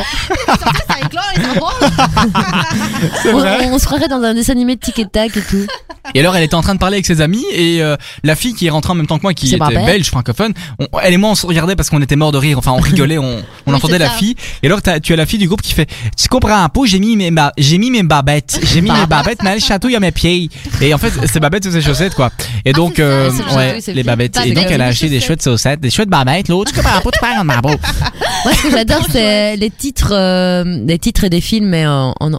[3.22, 5.42] C'est On, vrai on se croirait dans un dessin animé de tic et tac et
[5.42, 5.66] tout.
[6.14, 8.54] Et alors elle était en train de parler avec ses amis et euh, la fille
[8.54, 11.14] qui est rentrée en même temps que moi qui C'est était belge francophone, on- elle
[11.14, 13.24] et moi on se regardait parce qu'on était mort de rire, enfin on rigolait, on,
[13.24, 14.12] on Oui, entendait c'est la ça.
[14.16, 16.68] fille et alors t'as- tu as la fille du groupe qui fait tu comprends un
[16.68, 19.60] peu j'ai mis mes ba- j'ai mis mes babettes, j'ai mis mes babettes mais elle
[19.60, 20.48] chatouille à mes pieds
[20.80, 22.30] et en fait c'est babettes sur ses chaussettes quoi.
[22.64, 24.80] Et donc c'est ça, euh, c'est ouais chatouille, c'est le les babettes et donc elle
[24.82, 25.26] a acheté des chaussettes.
[25.42, 27.70] chouettes chaussettes, des chouettes babettes, l'autre tu comprends un peu tu parles en marbeau.
[28.44, 32.14] Moi, ce que j'adore, c'est les titres, euh, les titres et des films, mais en,
[32.20, 32.38] en, en,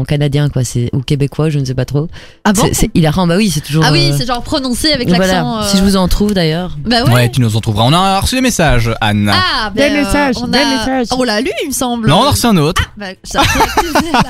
[0.00, 0.64] en canadien, quoi.
[0.64, 2.08] C'est ou québécois, je ne sais pas trop.
[2.44, 2.62] Ah bon?
[2.64, 3.26] C'est- c'est hilarant.
[3.26, 3.84] Bah oui, c'est toujours.
[3.86, 5.26] Ah oui, euh, c'est genre prononcé avec voilà.
[5.26, 5.58] l'accent.
[5.58, 6.76] euh, Si je vous en trouve d'ailleurs.
[6.84, 7.12] Bah ouais.
[7.12, 7.84] Ouais, tu nous en trouveras.
[7.84, 9.30] On a reçu des messages Anne.
[9.34, 11.06] Ah, Des ben, euh, messages, on des a- messages.
[11.10, 12.08] On l'a lu, il me semble.
[12.08, 12.82] non, on a reçu un autre.
[12.96, 14.20] Bah, j'ai actualisé la-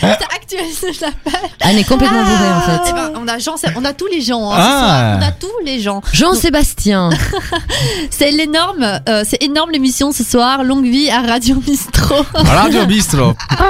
[0.00, 2.92] j'ai actualisé la Anne est complètement bourrée en Eh fait.
[2.94, 4.50] ben, on a Jean, on a tous les gens.
[4.52, 4.62] Hein, Ah.
[4.62, 5.18] ce soir.
[5.18, 6.02] On a tous les gens.
[6.12, 7.10] Jean-Sébastien.
[8.10, 10.64] C'est l'énorme, euh, c'est énorme l'émission ce soir.
[10.64, 12.16] Longue vie à Radio Bistro.
[12.34, 13.34] Radio Bistro.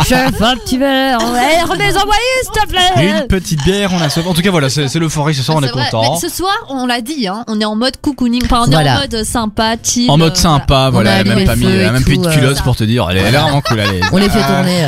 [0.00, 1.18] Je fais un petit verre.
[1.40, 3.08] Ouais, remets envoyé, s'il te plaît.
[3.20, 4.28] Une petite bière, on a sauvé.
[4.28, 5.88] En tout cas, voilà, c'est c'est l'euphorie ce soir, on est C'est vrai.
[5.90, 6.14] content.
[6.14, 8.42] Mais ce soir, on l'a dit, hein, on est en mode cocooning.
[8.44, 8.96] Enfin, on est Voilà.
[8.96, 10.10] en mode sympa, chill.
[10.10, 12.18] En mode euh, sympa, voilà, elle a même pas le mis, elle a même plus
[12.18, 14.00] de euh, culottes pour te dire, elle est, elle est vraiment cool, allez.
[14.12, 14.86] On les fait tourner.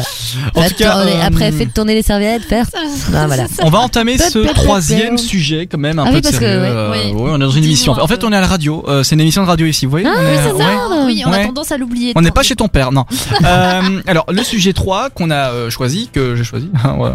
[0.55, 1.13] En Faites tout cas, tourner.
[1.13, 2.67] euh, Après, faites tourner les serviettes, faire.
[3.15, 3.45] Ah, voilà.
[3.63, 6.47] On va entamer ce troisième sujet quand même un Ah peu sérieux.
[6.49, 7.93] euh, on est dans une émission.
[7.93, 8.85] En fait, on est à la radio.
[8.89, 10.55] euh, c'est une émission de radio ici, vous voyez Ah on est, oui, c'est ça.
[10.57, 11.05] ouais.
[11.07, 12.13] Oui, on a tendance à l'oublier.
[12.17, 13.05] On n'est pas chez ton père, non.
[13.45, 16.71] euh, alors, le sujet 3 qu'on a euh, choisi, que j'ai choisi.
[16.83, 17.11] Ah, ouais,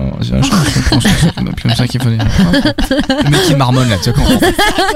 [1.61, 2.19] comme ça qu'il faut dire.
[3.23, 4.27] Le mec qui marmonne là, tu sais comment.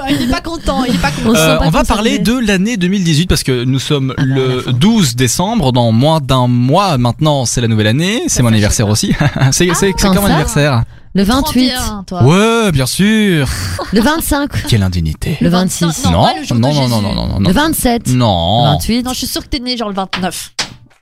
[0.10, 1.36] Il est pas content, il est pas content.
[1.36, 5.72] Euh, on va parler de l'année 2018 parce que nous sommes Ah, le 12 décembre,
[5.72, 9.14] dans moins d'un mois maintenant, c'est la nouvelle année, c'est mon anniversaire aussi.
[9.52, 11.70] c'est c'est quand quand mon anniversaire Le 28.
[11.74, 12.24] 31, toi.
[12.24, 13.48] Ouais, bien sûr.
[13.92, 14.68] Le 25.
[14.68, 15.38] Quelle indignité.
[15.42, 16.06] Le 26.
[16.06, 17.52] Non, Non, le non, non, non, non, non, non, Le non.
[17.52, 18.08] 27.
[18.14, 18.64] Non.
[18.74, 19.04] 28.
[19.04, 20.54] Non, je suis sûre que t'es né genre le 29.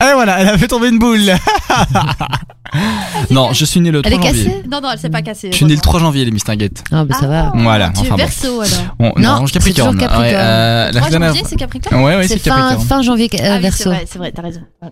[0.01, 1.29] Et voilà, elle a fait tomber une boule.
[3.31, 4.45] non, je suis né le 3 Elle est janvier.
[4.45, 5.49] cassée Non, non, elle s'est pas cassée.
[5.51, 5.91] Je suis né le heureusement.
[5.91, 6.83] 3 janvier, les mistinguettes.
[6.91, 7.51] Ah, bah ça va.
[7.55, 8.95] Voilà, Tu enfin es verso alors.
[8.99, 9.97] Bon, Non, je suis Capricorne.
[9.99, 10.21] c'est toujours Capricorne.
[10.21, 12.87] Ouais, euh, la 3 dernière- janvier, c'est Capricorne Ouais, ouais, c'est c'est fin, Capricorne.
[12.87, 13.89] fin janvier, euh, Ah oui, c'est verso.
[13.89, 14.61] vrai, c'est vrai, t'as raison.
[14.81, 14.89] Ouais.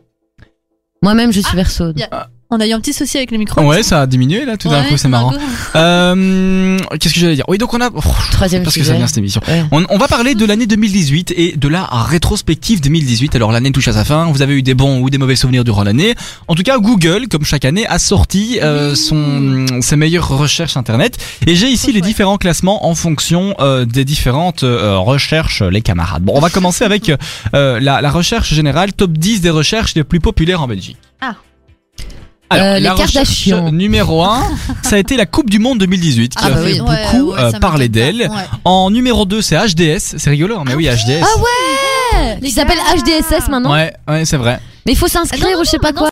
[1.04, 1.92] Moi-même, je suis verso.
[1.96, 2.04] y
[2.50, 3.62] On a eu un petit souci avec le micro.
[3.62, 5.34] Ouais, ça a diminué là tout d'un Ouais, coup, c'est marrant.
[5.76, 7.44] Euh, Qu'est-ce que j'allais dire?
[7.50, 7.90] Oui, donc on a.
[7.94, 8.00] oh,
[8.32, 9.42] Troisième parce que ça vient cette émission.
[9.48, 9.64] Ouais.
[9.72, 13.36] On, on va parler de l'année 2018 et de la rétrospective 2018.
[13.36, 14.26] Alors l'année touche à sa fin.
[14.32, 16.16] Vous avez eu des bons ou des mauvais souvenirs durant l'année.
[16.48, 21.18] En tout cas, Google, comme chaque année, a sorti euh, son ses meilleures recherches internet.
[21.46, 26.24] Et j'ai ici les différents classements en fonction euh, des différentes euh, recherches, les camarades.
[26.24, 27.12] Bon, on va commencer avec
[27.54, 30.98] euh, la, la recherche générale, top 10 des recherches les plus populaires en Belgique.
[31.20, 31.36] Ah.
[32.50, 33.72] Alors, Euh, les la recherche Kardashians.
[33.72, 34.42] numéro 1,
[34.84, 37.32] ça a été la Coupe du Monde 2018 qui Ah a bah fait oui, beaucoup
[37.34, 38.22] ouais, euh, parler d'elle.
[38.22, 38.28] Ouais.
[38.64, 40.16] En numéro 2, c'est HDS.
[40.18, 41.22] C'est rigolo, hein, mais oui, HDS.
[41.24, 43.02] Ah ouais Les Qui s'appelle gars.
[43.02, 43.74] HDSS maintenant.
[43.74, 44.60] Ouais, ouais, c'est vrai.
[44.86, 46.06] Mais il faut s'inscrire Ah ou je sais pas non, quoi.